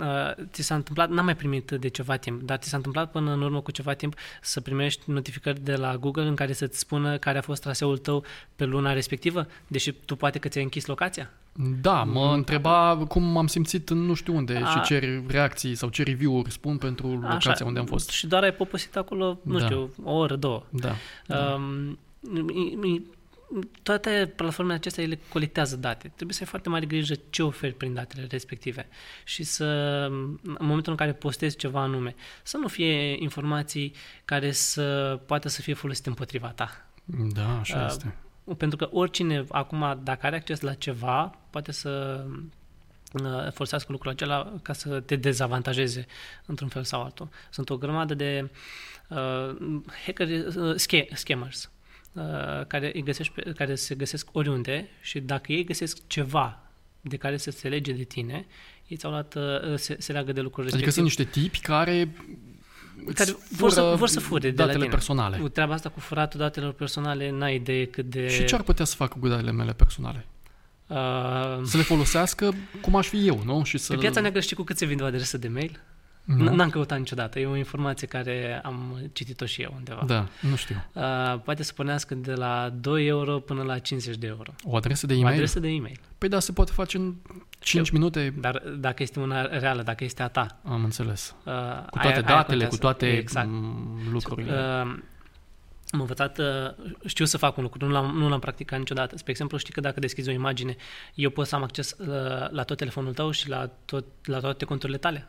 Uh, 0.00 0.44
ți 0.52 0.62
s-a 0.62 0.74
întâmplat, 0.74 1.08
n-am 1.10 1.24
mai 1.24 1.36
primit 1.36 1.70
de 1.70 1.88
ceva 1.88 2.16
timp, 2.16 2.42
dar 2.42 2.58
ți 2.58 2.68
s-a 2.68 2.76
întâmplat 2.76 3.10
până 3.10 3.32
în 3.32 3.42
urmă 3.42 3.60
cu 3.60 3.70
ceva 3.70 3.92
timp 3.94 4.14
să 4.42 4.60
primești 4.60 5.10
notificări 5.10 5.60
de 5.60 5.76
la 5.76 5.96
Google 5.96 6.26
în 6.26 6.34
care 6.34 6.52
să-ți 6.52 6.78
spună 6.78 7.16
care 7.18 7.38
a 7.38 7.42
fost 7.42 7.62
traseul 7.62 7.98
tău 7.98 8.24
pe 8.56 8.64
luna 8.64 8.92
respectivă, 8.92 9.46
deși 9.66 9.92
tu 9.92 10.16
poate 10.16 10.38
că 10.38 10.48
ți-ai 10.48 10.62
închis 10.64 10.86
locația? 10.86 11.30
Da, 11.80 12.02
mă 12.02 12.32
întreba 12.34 13.04
cum 13.08 13.36
am 13.36 13.46
simțit 13.46 13.90
în 13.90 13.98
nu 13.98 14.14
știu 14.14 14.34
unde 14.36 14.56
A- 14.56 14.66
și 14.68 14.80
ce 14.80 15.22
reacții 15.26 15.74
sau 15.74 15.88
ce 15.88 16.02
review-uri 16.02 16.50
spun 16.52 16.76
pentru 16.78 17.06
locația 17.20 17.66
unde 17.66 17.78
am 17.78 17.86
fost. 17.86 18.10
Și 18.10 18.26
doar 18.26 18.42
ai 18.42 18.52
poposit 18.52 18.96
acolo, 18.96 19.38
nu 19.42 19.58
Da. 19.58 19.64
știu, 19.64 19.90
o 20.04 20.12
oră, 20.12 20.36
două. 20.36 20.62
Da. 20.70 20.94
Um, 21.54 21.98
mi- 22.20 22.74
mi- 22.76 23.02
toate 23.82 24.32
platformele 24.36 24.76
acestea 24.76 25.04
ele 25.04 25.18
colectează 25.28 25.76
date. 25.76 26.08
Trebuie 26.14 26.34
să 26.34 26.42
ai 26.42 26.48
foarte 26.48 26.68
mare 26.68 26.86
grijă 26.86 27.14
ce 27.30 27.42
oferi 27.42 27.74
prin 27.74 27.94
datele 27.94 28.26
respective 28.30 28.88
și 29.24 29.42
să, 29.42 29.64
în 30.42 30.56
momentul 30.58 30.92
în 30.92 30.98
care 30.98 31.12
postezi 31.12 31.56
ceva 31.56 31.80
anume, 31.80 32.14
să 32.42 32.56
nu 32.56 32.68
fie 32.68 33.22
informații 33.22 33.94
care 34.24 34.52
să 34.52 35.18
poată 35.26 35.48
să 35.48 35.60
fie 35.60 35.74
folosite 35.74 36.08
împotriva 36.08 36.48
ta. 36.48 36.86
Da, 37.04 37.58
așa 37.58 37.78
Uh, 37.78 37.86
este. 37.88 38.14
Pentru 38.56 38.78
că 38.78 38.88
oricine, 38.92 39.44
acum, 39.48 40.00
dacă 40.02 40.26
are 40.26 40.36
acces 40.36 40.60
la 40.60 40.74
ceva, 40.74 41.38
poate 41.50 41.72
să 41.72 42.24
uh, 43.12 43.52
folosească 43.52 43.92
lucrul 43.92 44.10
acela 44.10 44.52
ca 44.62 44.72
să 44.72 45.00
te 45.00 45.16
dezavantajeze 45.16 46.06
într-un 46.46 46.68
fel 46.68 46.84
sau 46.84 47.02
altul. 47.02 47.28
Sunt 47.50 47.70
o 47.70 47.76
grămadă 47.76 48.14
de 48.14 48.50
uh, 49.08 49.56
hackeri, 50.04 50.38
uh, 50.38 50.74
sca- 50.74 51.12
scammers 51.14 51.64
uh, 51.64 51.70
care, 52.66 52.90
îi 52.94 53.02
găsești 53.02 53.32
pe, 53.32 53.52
care 53.52 53.74
se 53.74 53.94
găsesc 53.94 54.28
oriunde 54.32 54.88
și 55.00 55.20
dacă 55.20 55.52
ei 55.52 55.64
găsesc 55.64 55.98
ceva 56.06 56.62
de 57.00 57.16
care 57.16 57.36
să 57.36 57.50
se 57.50 57.68
lege 57.68 57.92
de 57.92 58.02
tine, 58.02 58.46
ei 58.86 58.96
ți-au 58.96 59.12
luat, 59.12 59.34
uh, 59.34 59.74
se, 59.76 59.96
se 59.98 60.12
leagă 60.12 60.32
de 60.32 60.40
lucruri 60.40 60.72
Adică 60.72 60.90
sunt 60.90 61.04
niște 61.04 61.24
tipi 61.24 61.60
care 61.60 62.08
care 63.14 63.30
îți 63.30 63.56
vor 63.56 63.70
să, 63.70 63.80
fură 63.80 63.96
vor 63.96 64.08
să 64.08 64.20
fure 64.20 64.50
de 64.50 64.56
la 64.56 64.56
datele 64.56 64.78
tine. 64.78 64.88
personale. 64.88 65.36
Cu 65.36 65.48
treaba 65.48 65.74
asta 65.74 65.88
cu 65.88 66.00
furatul 66.00 66.40
datelor 66.40 66.72
personale, 66.72 67.30
n-ai 67.30 67.54
idee 67.54 67.86
cât 67.86 68.04
de... 68.04 68.28
Și 68.28 68.44
ce 68.44 68.54
ar 68.54 68.62
putea 68.62 68.84
să 68.84 68.94
facă 68.94 69.16
cu 69.20 69.28
datele 69.28 69.52
mele 69.52 69.72
personale? 69.72 70.26
Uh, 70.86 70.96
Să 71.64 71.76
le 71.76 71.82
folosească 71.82 72.54
cum 72.80 72.96
aș 72.96 73.08
fi 73.08 73.26
eu, 73.26 73.42
nu? 73.44 73.64
Și 73.64 73.78
să 73.78 73.92
Pe 73.92 73.98
piața 73.98 74.20
neagră 74.20 74.40
știi 74.40 74.56
cu 74.56 74.62
cât 74.62 74.76
se 74.76 74.86
vinde 74.86 75.02
o 75.02 75.06
adresă 75.06 75.38
de 75.38 75.48
mail? 75.48 75.80
Nu? 76.36 76.54
N-am 76.54 76.70
căutat 76.70 76.98
niciodată. 76.98 77.38
E 77.38 77.46
o 77.46 77.56
informație 77.56 78.06
care 78.06 78.60
am 78.64 79.08
citit-o 79.12 79.44
și 79.46 79.62
eu 79.62 79.72
undeva. 79.76 80.02
Da, 80.06 80.26
nu 80.40 80.56
știu. 80.56 80.84
Uh, 80.92 81.02
poate 81.44 81.62
să 81.62 81.72
pornească 81.72 82.14
de 82.14 82.32
la 82.34 82.72
2 82.80 83.06
euro 83.06 83.38
până 83.38 83.62
la 83.62 83.78
50 83.78 84.16
de 84.16 84.26
euro. 84.26 84.52
O 84.64 84.76
adresă 84.76 85.06
de 85.06 85.12
O 85.14 85.16
e-mail? 85.16 85.34
adresă 85.34 85.60
de 85.60 85.68
e-mail. 85.68 86.00
Păi 86.18 86.28
da, 86.28 86.38
se 86.40 86.52
poate 86.52 86.72
face 86.72 86.96
în 86.96 87.14
5 87.58 87.90
minute. 87.90 88.34
Dar 88.40 88.62
dacă 88.78 89.02
este 89.02 89.20
una 89.20 89.58
reală, 89.58 89.82
dacă 89.82 90.04
este 90.04 90.22
a 90.22 90.28
ta. 90.28 90.60
Am 90.64 90.84
înțeles. 90.84 91.34
Uh, 91.44 91.52
Cu 91.90 91.98
toate 91.98 92.08
aia- 92.08 92.12
aia 92.12 92.20
datele, 92.20 92.42
contează. 92.46 92.68
cu 92.74 92.76
toate 92.76 93.06
Exact. 93.16 93.48
m, 93.48 93.98
lucrurile. 94.12 94.52
Uh, 94.52 94.98
am 95.90 96.00
învățat, 96.00 96.38
uh, 96.38 96.46
știu 97.06 97.24
să 97.24 97.38
fac 97.38 97.56
un 97.56 97.62
lucru, 97.62 97.86
nu 97.86 97.92
l-am, 97.92 98.16
nu 98.16 98.28
l-am 98.28 98.40
practicat 98.40 98.78
niciodată. 98.78 99.16
Spre 99.16 99.30
exemplu, 99.30 99.56
știi 99.58 99.72
că 99.72 99.80
dacă 99.80 100.00
deschizi 100.00 100.28
o 100.28 100.32
imagine, 100.32 100.76
eu 101.14 101.30
pot 101.30 101.46
să 101.46 101.54
am 101.54 101.62
acces 101.62 101.96
uh, 101.98 102.06
la 102.50 102.62
tot 102.62 102.76
telefonul 102.76 103.12
tău 103.14 103.30
și 103.30 103.48
la, 103.48 103.70
tot, 103.84 104.04
la 104.24 104.38
toate 104.38 104.64
conturile 104.64 104.98
tale. 104.98 105.28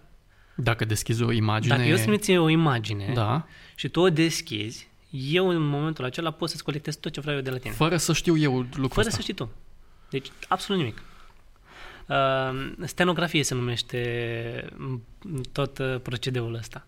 Dacă 0.64 0.86
deschizi 0.86 1.24
o 1.24 1.32
imagine... 1.32 1.76
Dacă 1.76 1.88
eu 1.88 1.94
îți 1.94 2.02
trimit 2.02 2.24
ție 2.24 2.38
o 2.38 2.50
imagine 2.50 3.12
Da, 3.14 3.46
și 3.76 3.88
tu 3.90 4.00
o 4.00 4.10
deschizi, 4.10 4.88
eu 5.10 5.48
în 5.50 5.62
momentul 5.62 6.06
acela 6.06 6.32
pot 6.32 6.50
să-ți 6.50 6.64
colectez 6.64 6.96
tot 6.96 7.12
ce 7.12 7.20
vreau 7.20 7.36
eu 7.36 7.42
de 7.42 7.50
la 7.50 7.58
tine. 7.58 7.74
fără 7.74 7.98
să 7.98 8.14
știu 8.14 8.38
eu 8.38 8.56
lucrul 8.58 8.90
Fără 8.90 9.00
ăsta. 9.08 9.12
să 9.16 9.22
știi 9.22 9.34
tu. 9.34 9.50
Deci, 10.10 10.32
absolut 10.48 10.82
nimic. 10.82 11.02
Uh, 12.08 12.72
stenografie 12.86 13.44
se 13.44 13.54
numește 13.56 14.66
m, 14.78 15.02
tot 15.52 15.78
uh, 15.78 15.96
procedeul 16.04 16.54
ăsta. 16.56 16.88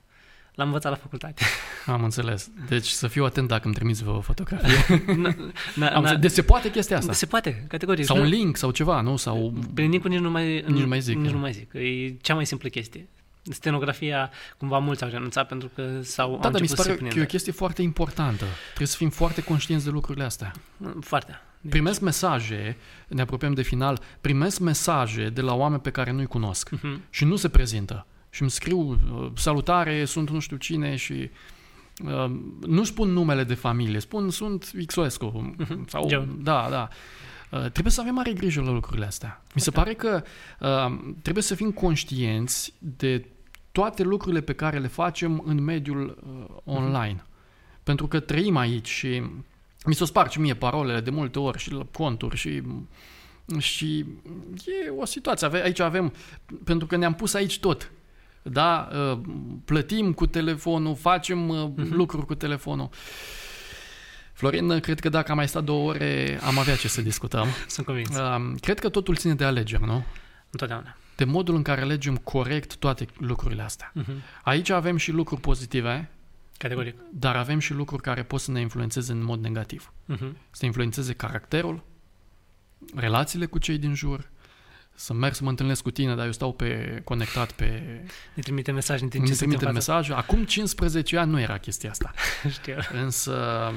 L-am 0.55 0.67
învățat 0.67 0.91
la 0.91 0.97
facultate. 0.97 1.43
Am 1.85 2.03
înțeles. 2.03 2.49
Deci 2.67 2.85
să 2.87 3.07
fiu 3.07 3.25
atent 3.25 3.47
dacă 3.47 3.65
îmi 3.65 3.73
trimiți 3.75 4.03
vă 4.03 4.11
o 4.11 4.21
fotografie. 4.21 4.77
Na- 5.03 5.35
na- 5.35 5.93
Am 5.93 5.93
na- 5.93 5.95
înțeles. 5.95 6.19
Deci 6.19 6.31
se 6.31 6.41
poate 6.41 6.71
chestia 6.71 6.97
asta. 6.97 7.13
Se 7.13 7.25
poate, 7.25 7.65
categoric. 7.67 8.05
Sau 8.05 8.15
Nu- 8.17 8.21
un 8.23 8.27
link 8.29 8.57
sau 8.57 8.71
ceva, 8.71 9.01
nu? 9.01 9.15
Sau... 9.15 9.53
Prin 9.73 9.89
link 9.89 10.07
nici 10.07 10.19
nu 10.19 10.29
mai, 10.29 10.63
Nici 10.67 10.81
nu 10.81 10.87
mai 10.87 10.99
zic, 11.01 11.15
Nici 11.15 11.25
da. 11.25 11.31
nu 11.31 11.37
mai 11.39 11.51
zic. 11.53 11.73
E 11.73 12.09
cea 12.21 12.33
mai 12.35 12.45
simplă 12.45 12.69
chestie. 12.69 13.07
Stenografia, 13.43 14.31
cumva 14.57 14.77
mulți 14.77 15.03
au 15.03 15.09
renunțat 15.09 15.47
pentru 15.47 15.71
că 15.75 15.99
s-au 16.01 16.29
Da, 16.29 16.45
au 16.45 16.51
dar 16.51 16.61
mi 16.61 16.67
se 16.67 16.73
început 16.73 16.75
pare 16.75 16.89
să 16.89 16.95
că 16.95 17.03
e 17.03 17.07
o 17.07 17.09
prindă. 17.09 17.25
chestie 17.25 17.51
foarte 17.51 17.81
importantă. 17.81 18.45
Trebuie 18.65 18.87
să 18.87 18.95
fim 18.97 19.09
foarte 19.09 19.43
conștienți 19.43 19.85
de 19.85 19.91
lucrurile 19.91 20.25
astea. 20.25 20.51
Foarte. 20.99 21.41
Deci, 21.61 21.71
Primesc 21.71 22.01
mesaje, 22.01 22.77
ne 23.07 23.21
apropiem 23.21 23.53
de 23.53 23.61
final, 23.61 23.99
primesc 24.21 24.59
mesaje 24.59 25.29
de 25.29 25.41
la 25.41 25.53
oameni 25.53 25.81
pe 25.81 25.91
care 25.91 26.11
nu-i 26.11 26.25
cunosc 26.25 26.69
mhm. 26.69 27.01
și 27.09 27.25
nu 27.25 27.35
se 27.35 27.49
prezintă. 27.49 28.05
Și 28.29 28.41
îmi 28.41 28.51
scriu, 28.51 28.79
uh, 28.79 29.31
salutare, 29.35 30.05
sunt 30.05 30.29
nu 30.29 30.39
știu 30.39 30.57
cine 30.57 30.95
și 30.95 31.29
uh, 32.05 32.31
nu 32.67 32.83
spun 32.83 33.09
numele 33.09 33.43
de 33.43 33.53
familie, 33.53 33.99
spun 33.99 34.29
sunt 34.29 34.71
Xoescu. 34.85 35.53
Mhm. 35.57 35.87
Sau, 35.87 36.09
John. 36.09 36.43
da, 36.43 36.67
da. 36.69 36.89
Uh, 36.89 36.95
trebuie 37.59 37.91
să 37.93 38.01
avem 38.01 38.13
mare 38.13 38.33
grijă 38.33 38.61
la 38.61 38.71
lucrurile 38.71 39.05
astea. 39.05 39.41
Mi 39.55 39.61
se 39.61 39.71
pare 39.71 39.93
că 39.93 40.23
uh, 40.59 40.99
trebuie 41.21 41.43
să 41.43 41.55
fim 41.55 41.71
conștienți 41.71 42.73
de 42.77 43.25
toate 43.71 44.03
lucrurile 44.03 44.41
pe 44.41 44.53
care 44.53 44.79
le 44.79 44.87
facem 44.87 45.43
în 45.45 45.63
mediul 45.63 46.17
uh, 46.39 46.55
online. 46.75 47.23
Pentru 47.83 48.07
că 48.07 48.19
trăim 48.19 48.57
aici 48.57 48.87
și 48.89 49.23
mi 49.85 49.95
se 49.95 50.05
sparg 50.05 50.29
și 50.29 50.39
mie 50.39 50.53
parolele 50.55 50.99
de 51.01 51.09
multe 51.09 51.39
ori 51.39 51.57
și 51.57 51.71
la 51.71 51.85
conturi 51.91 52.35
și 52.37 52.61
și 53.59 54.05
e 54.85 54.89
o 54.97 55.05
situație. 55.05 55.47
Ave- 55.47 55.61
Aici 55.63 55.79
avem, 55.79 56.13
pentru 56.63 56.87
că 56.87 56.95
ne-am 56.95 57.13
pus 57.13 57.33
aici 57.33 57.59
tot. 57.59 57.91
Da, 58.41 58.89
uh, 58.93 59.19
plătim 59.65 60.13
cu 60.13 60.25
telefonul, 60.25 60.95
facem 60.95 61.49
uh, 61.49 61.69
Mhm. 61.75 61.93
lucruri 61.93 62.25
cu 62.25 62.35
telefonul. 62.35 62.89
Florin, 64.41 64.79
cred 64.79 64.99
că 64.99 65.09
dacă 65.09 65.31
am 65.31 65.37
mai 65.37 65.47
stat 65.47 65.63
două 65.63 65.89
ore, 65.89 66.39
am 66.43 66.57
avea 66.57 66.75
ce 66.75 66.87
să 66.87 67.01
discutăm. 67.01 67.47
Sunt 67.67 67.85
convins. 67.85 68.17
Uh, 68.17 68.51
Cred 68.61 68.79
că 68.79 68.89
totul 68.89 69.15
ține 69.15 69.33
de 69.35 69.43
alegeri, 69.43 69.85
nu? 69.85 70.03
Întotdeauna. 70.49 70.95
De 71.15 71.23
modul 71.23 71.55
în 71.55 71.61
care 71.61 71.81
alegem 71.81 72.15
corect 72.17 72.75
toate 72.75 73.05
lucrurile 73.17 73.61
astea. 73.61 73.91
Mhm. 73.93 74.11
Aici 74.43 74.69
avem 74.69 74.97
și 74.97 75.11
lucruri 75.11 75.41
pozitive, 75.41 76.09
Categoric. 76.57 76.95
dar 77.13 77.35
avem 77.35 77.59
și 77.59 77.73
lucruri 77.73 78.01
care 78.01 78.23
pot 78.23 78.39
să 78.41 78.51
ne 78.51 78.59
influențeze 78.59 79.11
în 79.11 79.23
mod 79.23 79.41
negativ. 79.41 79.91
Mhm. 80.05 80.37
Să 80.51 80.65
influențeze 80.65 81.13
caracterul, 81.13 81.83
relațiile 82.95 83.45
cu 83.45 83.57
cei 83.57 83.77
din 83.77 83.93
jur, 83.93 84.29
să 84.95 85.13
merg 85.13 85.33
să 85.33 85.43
mă 85.43 85.49
întâlnesc 85.49 85.81
cu 85.81 85.91
tine, 85.91 86.15
dar 86.15 86.25
eu 86.25 86.31
stau 86.31 86.53
pe 86.53 87.01
conectat 87.03 87.51
pe... 87.51 87.65
Ne 88.33 88.41
trimite 88.41 88.71
mesaj 88.71 89.01
în 89.01 89.07
timp 89.07 89.23
Mi 89.23 89.29
ce 89.29 89.33
se 89.35 89.39
suntem 89.43 89.57
trimite 89.57 89.77
în 89.79 89.83
față. 89.85 90.01
mesaj. 90.01 90.17
Acum 90.23 90.43
15 90.45 91.17
ani 91.17 91.31
nu 91.31 91.39
era 91.39 91.57
chestia 91.57 91.89
asta. 91.89 92.11
Știu. 92.59 92.75
Însă 93.03 93.71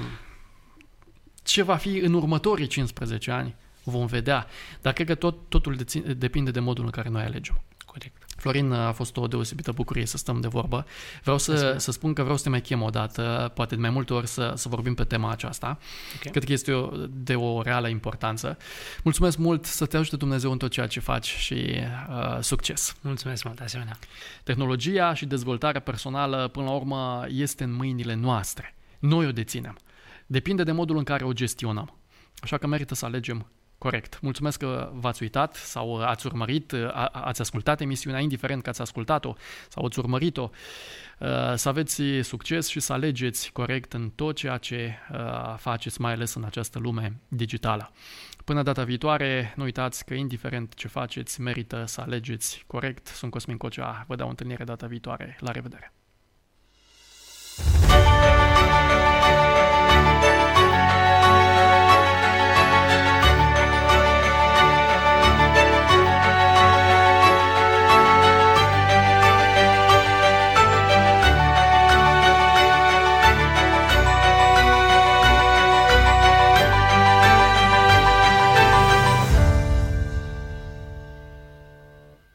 ce 1.45 1.63
va 1.63 1.77
fi 1.77 1.97
în 1.97 2.15
următorii 2.15 2.67
15 2.67 3.31
ani 3.31 3.55
vom 3.85 4.07
vedea. 4.07 4.47
Dar 4.81 4.93
cred 4.93 5.07
că 5.07 5.15
tot, 5.15 5.37
totul 5.49 5.77
dețin, 5.77 6.15
depinde 6.19 6.51
de 6.51 6.61
modul 6.61 6.85
în 6.85 6.91
care 6.91 7.09
noi 7.09 7.23
alegem. 7.23 7.63
Corect. 7.85 8.17
Florin, 8.37 8.73
a 8.73 8.93
fost 8.93 9.17
o 9.17 9.27
deosebită 9.27 9.73
bucurie 9.73 10.07
să 10.07 10.17
stăm 10.17 10.41
de 10.41 10.49
vorbă. 10.49 10.87
Vreau 11.23 11.39
să, 11.39 11.51
Mulțumesc. 11.51 11.85
să 11.85 11.91
spun 11.91 12.13
că 12.13 12.23
vreau 12.23 12.37
să 12.37 12.43
te 12.43 12.49
mai 12.49 12.61
chem 12.61 12.83
o 12.83 12.91
dată, 12.91 13.53
poate 13.55 13.75
de 13.75 13.81
mai 13.81 13.91
multe 13.91 14.13
ori 14.13 14.27
să, 14.27 14.53
să 14.57 14.69
vorbim 14.69 14.95
pe 14.95 15.05
tema 15.05 15.31
aceasta. 15.31 15.79
Ok. 16.15 16.31
Cred 16.31 16.45
că 16.45 16.53
este 16.53 16.73
o, 16.73 16.91
de 17.11 17.35
o 17.35 17.63
reală 17.63 17.89
importanță. 17.89 18.59
Mulțumesc 19.03 19.37
mult, 19.37 19.65
să 19.65 19.87
te 19.87 19.97
ajute 19.97 20.17
Dumnezeu 20.17 20.51
în 20.51 20.59
tot 20.59 20.71
ceea 20.71 20.87
ce 20.87 21.01
faci 21.01 21.27
și 21.27 21.55
uh, 21.55 22.39
succes! 22.41 22.97
Mulțumesc 23.01 23.45
mult, 23.45 23.57
de 23.57 23.65
asemenea. 23.65 23.99
Tehnologia 24.43 25.15
și 25.15 25.27
dezvoltarea 25.27 25.81
personală, 25.81 26.49
până 26.49 26.65
la 26.67 26.73
urmă, 26.73 27.27
este 27.29 27.65
în 27.65 27.73
mâinile 27.73 28.15
noastre. 28.15 28.75
Noi 28.99 29.27
o 29.27 29.33
deținem. 29.33 29.79
Depinde 30.27 30.63
de 30.63 30.73
modul 30.73 30.97
în 30.97 31.05
care 31.05 31.25
o 31.25 31.33
gestionăm. 31.33 31.99
Așa 32.39 32.59
că 32.59 32.67
merită 32.67 32.95
să 32.95 33.05
alegem 33.05 33.47
corect. 33.79 34.21
Mulțumesc 34.21 34.59
că 34.59 34.91
v-ați 34.95 35.23
uitat 35.23 35.55
sau 35.55 36.03
ați 36.03 36.27
urmărit, 36.27 36.73
a- 36.73 37.11
ați 37.13 37.41
ascultat 37.41 37.81
emisiunea, 37.81 38.21
indiferent 38.21 38.63
că 38.63 38.69
ați 38.69 38.81
ascultat-o 38.81 39.35
sau 39.69 39.85
ați 39.85 39.99
urmărit-o. 39.99 40.51
Uh, 41.19 41.29
Să 41.55 41.69
aveți 41.69 42.03
succes 42.23 42.69
și 42.69 42.81
să 42.81 42.93
alegeți 42.93 43.53
corect 43.53 43.93
în 43.93 44.11
tot 44.11 44.37
ceea 44.37 44.57
ce 44.57 44.95
uh, 45.13 45.55
faceți, 45.59 46.01
mai 46.01 46.13
ales 46.13 46.35
în 46.35 46.45
această 46.45 46.79
lume 46.79 47.21
digitală. 47.29 47.93
Până 48.45 48.63
data 48.63 48.85
viitoare, 48.85 49.53
nu 49.57 49.63
uitați 49.65 50.05
că 50.05 50.15
indiferent 50.15 50.75
ce 50.75 50.89
faceți, 50.89 51.41
merită 51.41 51.85
să 51.87 52.01
alegeți 52.01 52.65
corect. 52.67 53.07
Sunt 53.07 53.31
Cosmin 53.31 53.57
Cocea, 53.57 54.05
vă 54.09 54.15
dau 54.15 54.29
întâlnire 54.29 54.65
data 54.65 54.87
viitoare. 54.87 55.37
La 55.41 55.51
revedere! 55.51 55.93